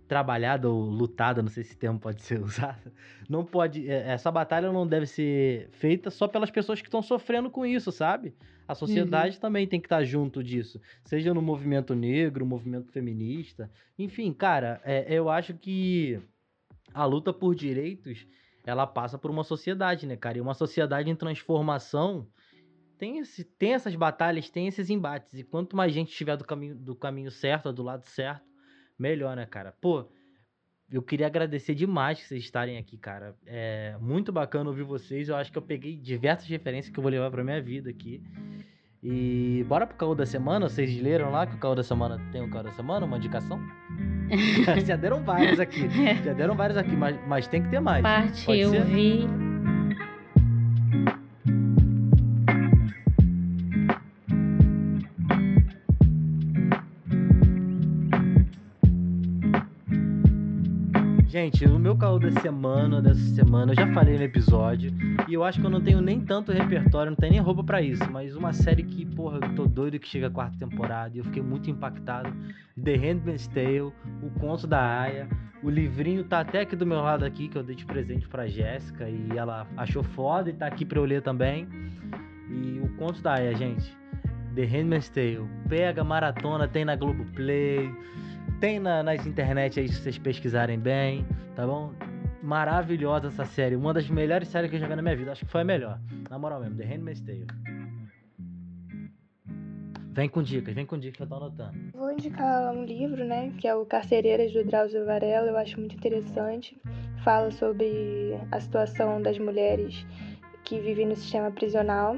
[0.07, 2.91] trabalhada ou lutada, não sei se esse termo pode ser usado.
[3.29, 7.49] Não pode, é, essa batalha não deve ser feita só pelas pessoas que estão sofrendo
[7.49, 8.33] com isso, sabe?
[8.67, 14.33] A sociedade também tem que estar junto disso, seja no movimento negro, movimento feminista, enfim,
[14.33, 16.19] cara, é, eu acho que
[16.93, 18.27] a luta por direitos
[18.65, 20.37] ela passa por uma sociedade, né, cara?
[20.37, 22.27] E uma sociedade em transformação
[22.97, 25.33] tem, esse, tem essas batalhas, tem esses embates.
[25.33, 28.46] E quanto mais gente estiver do caminho, do caminho certo, do lado certo,
[28.97, 29.73] melhor, né, cara?
[29.81, 30.05] Pô,
[30.91, 33.35] eu queria agradecer demais que vocês estarem aqui, cara.
[33.45, 35.29] É muito bacana ouvir vocês.
[35.29, 38.23] Eu acho que eu peguei diversas referências que eu vou levar pra minha vida aqui.
[39.03, 40.67] E bora pro caô da semana?
[40.67, 43.59] Vocês leram lá que o caô da semana tem o caô da semana, uma indicação?
[44.85, 45.87] Já deram vários aqui.
[46.23, 48.01] Já deram vários aqui, mas, mas tem que ter mais.
[48.01, 49.46] Parte eu vi.
[61.57, 64.93] Gente, o meu caô da semana, dessa semana, eu já falei no episódio.
[65.27, 67.81] E eu acho que eu não tenho nem tanto repertório, não tenho nem roupa pra
[67.81, 68.03] isso.
[68.11, 71.15] Mas uma série que, porra, eu tô doido que chega a quarta temporada.
[71.15, 72.31] E eu fiquei muito impactado.
[72.83, 73.91] The Handmaid's Tale,
[74.21, 75.27] O Conto da Aya.
[75.63, 78.45] O livrinho tá até aqui do meu lado aqui, que eu dei de presente pra
[78.45, 79.09] Jéssica.
[79.09, 81.67] E ela achou foda e tá aqui pra eu ler também.
[82.51, 83.97] E O Conto da Aya, gente.
[84.53, 85.49] The Handmaid's Tale.
[85.67, 87.91] Pega, maratona, tem na Globoplay.
[88.59, 91.93] Tem na- nas internet aí se vocês pesquisarem bem, tá bom?
[92.41, 93.75] Maravilhosa essa série.
[93.75, 95.31] Uma das melhores séries que eu já vi na minha vida.
[95.31, 95.99] Acho que foi a melhor.
[96.29, 97.45] Na moral mesmo, The Handmaid's Tale.
[100.13, 101.77] Vem com dicas, vem com dicas que eu tô anotando.
[101.93, 105.95] Vou indicar um livro, né, que é o Carcereiras do Drauzio Varela, eu acho muito
[105.95, 106.75] interessante.
[107.23, 110.03] Fala sobre a situação das mulheres
[110.63, 112.17] que vivem no sistema prisional.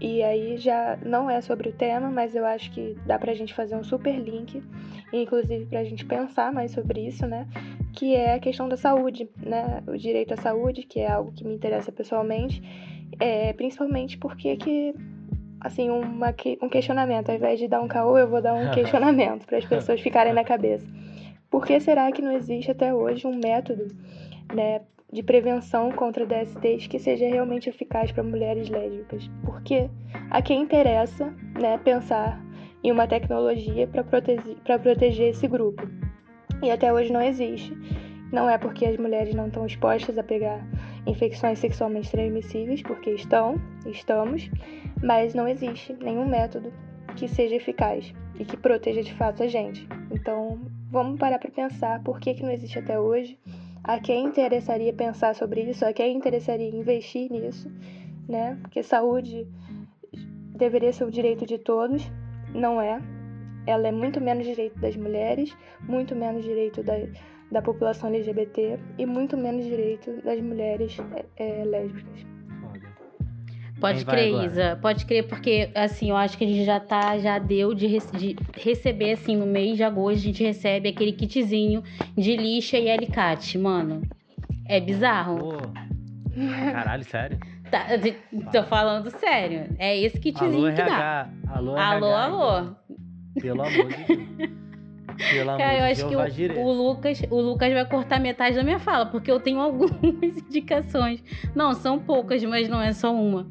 [0.00, 3.52] E aí já não é sobre o tema, mas eu acho que dá pra gente
[3.52, 4.62] fazer um super link,
[5.12, 7.48] inclusive pra gente pensar mais sobre isso, né?
[7.92, 9.82] Que é a questão da saúde, né?
[9.88, 12.62] O direito à saúde, que é algo que me interessa pessoalmente,
[13.18, 14.94] é, principalmente porque que
[15.60, 17.30] assim, uma, um questionamento.
[17.30, 20.32] Ao invés de dar um caô, eu vou dar um questionamento para as pessoas ficarem
[20.32, 20.86] na cabeça.
[21.50, 23.88] Por que será que não existe até hoje um método
[24.54, 29.30] né, de prevenção contra DSTs que seja realmente eficaz para mulheres lésbicas?
[29.44, 29.88] Porque
[30.30, 32.42] a quem interessa né, pensar
[32.82, 35.88] em uma tecnologia para proteger, proteger esse grupo.
[36.62, 37.76] E até hoje não existe.
[38.32, 40.62] Não é porque as mulheres não estão expostas a pegar
[41.06, 43.54] infecções sexualmente transmissíveis, porque estão,
[43.86, 44.50] estamos,
[45.02, 46.70] mas não existe nenhum método
[47.16, 49.88] que seja eficaz e que proteja de fato a gente.
[50.10, 53.38] Então, vamos parar para pensar por que, que não existe até hoje,
[53.82, 57.70] a quem interessaria pensar sobre isso, a quem interessaria investir nisso,
[58.28, 58.58] né?
[58.62, 59.46] Porque saúde
[60.56, 62.02] deveria ser o direito de todos,
[62.54, 63.00] não é.
[63.66, 66.94] Ela é muito menos direito das mulheres, muito menos direito da,
[67.50, 70.96] da população LGBT e muito menos direito das mulheres
[71.36, 72.37] é, é, lésbicas.
[73.80, 74.46] Pode crer, agora?
[74.46, 74.78] Isa.
[74.82, 78.16] Pode crer, porque assim, eu acho que a gente já tá, já deu de, rece-
[78.16, 81.82] de receber, assim, no mês de agosto, a gente recebe aquele kitzinho
[82.16, 84.02] de lixa e alicate, mano.
[84.66, 85.38] É bizarro.
[85.38, 85.58] Pô.
[86.72, 87.38] Caralho, sério?
[87.70, 87.86] Tá,
[88.52, 89.74] tô falando sério.
[89.78, 90.84] É esse Alô, kitzinho que dá.
[90.84, 91.30] RH.
[91.48, 92.24] Alô, Alô, RH.
[92.24, 92.76] alô.
[93.40, 94.58] Pelo amor de Deus.
[95.30, 96.60] Pelo amor Cara, eu acho que Jeová o, Jireh.
[96.60, 101.22] o Lucas, o Lucas vai cortar metade da minha fala, porque eu tenho algumas indicações.
[101.54, 103.46] Não, são poucas, mas não é só uma.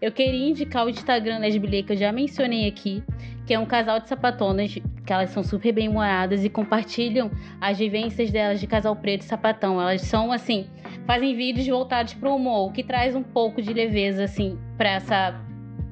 [0.00, 3.02] Eu queria indicar o Instagram Lesbilê, que eu já mencionei aqui,
[3.44, 4.72] que é um casal de sapatonas,
[5.04, 9.80] que elas são super bem-humoradas e compartilham as vivências delas de casal preto e sapatão.
[9.80, 10.68] Elas são, assim,
[11.04, 15.40] fazem vídeos voltados pro humor, o que traz um pouco de leveza, assim, pra essa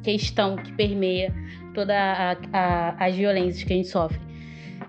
[0.04, 1.34] questão que permeia
[1.74, 1.96] todas
[2.98, 4.20] as violências que a gente sofre.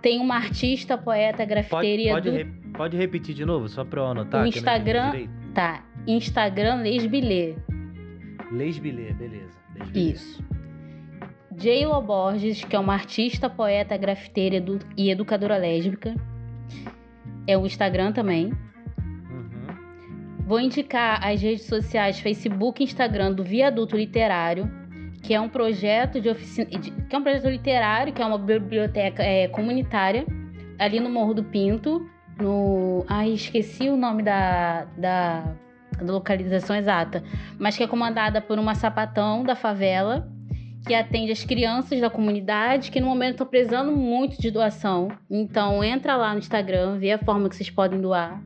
[0.01, 2.35] Tem uma artista, poeta, Pode, grafiteira pode, do...
[2.35, 2.45] re-
[2.75, 4.43] pode repetir de novo, só pra eu anotar.
[4.43, 5.27] O Instagram-.
[5.53, 7.55] Tá, Instagram Lesbilê.
[8.51, 9.57] Lesbilê, beleza.
[9.75, 10.11] Lesbilê.
[10.11, 10.43] Isso.
[11.51, 16.13] J.Lo Borges, que é uma artista, poeta, grafiteira edu- e educadora lésbica.
[17.47, 18.53] É o Instagram também.
[19.31, 20.43] Uhum.
[20.45, 24.69] Vou indicar as redes sociais Facebook e Instagram do Viaduto Literário,
[25.27, 29.21] que é um projeto de oficina, que é um projeto literário, que é uma biblioteca
[29.21, 30.25] é, comunitária,
[30.79, 32.09] ali no Morro do Pinto,
[32.39, 33.03] no.
[33.09, 35.53] Ai, esqueci o nome da, da
[35.99, 37.21] a localização exata,
[37.59, 40.31] mas que é comandada por uma sapatão da favela
[40.87, 45.09] que atende as crianças da comunidade que no momento estão precisando muito de doação.
[45.29, 48.41] Então entra lá no Instagram, vê a forma que vocês podem doar.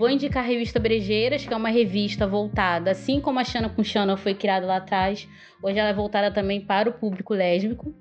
[0.00, 3.84] Vou indicar a revista Brejeiras, que é uma revista voltada, assim como a Xana com
[3.84, 5.28] Xana foi criada lá atrás,
[5.62, 7.94] hoje ela é voltada também para o público lésbico.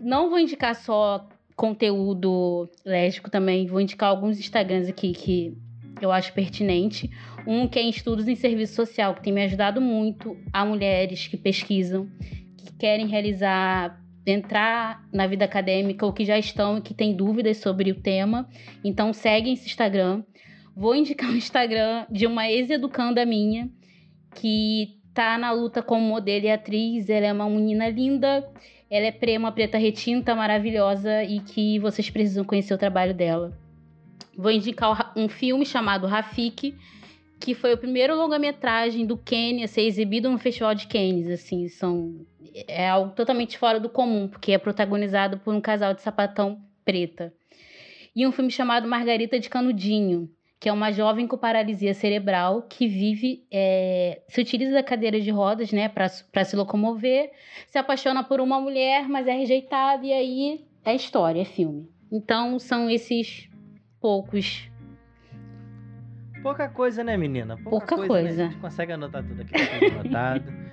[0.00, 5.58] Não vou indicar só conteúdo lésbico também, vou indicar alguns Instagrams aqui que
[6.00, 7.10] eu acho pertinente.
[7.46, 11.36] Um que é estudos em serviço social, que tem me ajudado muito a mulheres que
[11.36, 12.08] pesquisam,
[12.56, 17.58] que querem realizar, entrar na vida acadêmica ou que já estão e que têm dúvidas
[17.58, 18.48] sobre o tema.
[18.82, 20.22] Então segue esse Instagram.
[20.76, 23.70] Vou indicar o Instagram de uma ex-educanda minha
[24.34, 27.08] que tá na luta como modelo e atriz.
[27.08, 28.46] Ela é uma menina linda,
[28.90, 33.58] ela é pre- uma preta retinta maravilhosa e que vocês precisam conhecer o trabalho dela.
[34.36, 36.76] Vou indicar um filme chamado Rafik,
[37.40, 41.30] que foi o primeiro longa-metragem do Quênia a ser exibido no Festival de Cannes.
[41.30, 42.26] Assim, são
[42.68, 47.32] é algo totalmente fora do comum, porque é protagonizado por um casal de sapatão preta.
[48.14, 50.30] E um filme chamado Margarita de Canudinho,
[50.66, 55.30] que é uma jovem com paralisia cerebral que vive, é, se utiliza da cadeira de
[55.30, 57.30] rodas, né, para se locomover,
[57.68, 61.88] se apaixona por uma mulher, mas é rejeitada, e aí é história, é filme.
[62.10, 63.48] Então são esses
[64.00, 64.68] poucos.
[66.42, 67.56] Pouca coisa, né, menina?
[67.62, 68.06] Pouca né?
[68.08, 68.46] coisa.
[68.46, 70.52] A gente consegue anotar tudo aqui, tá tudo anotado.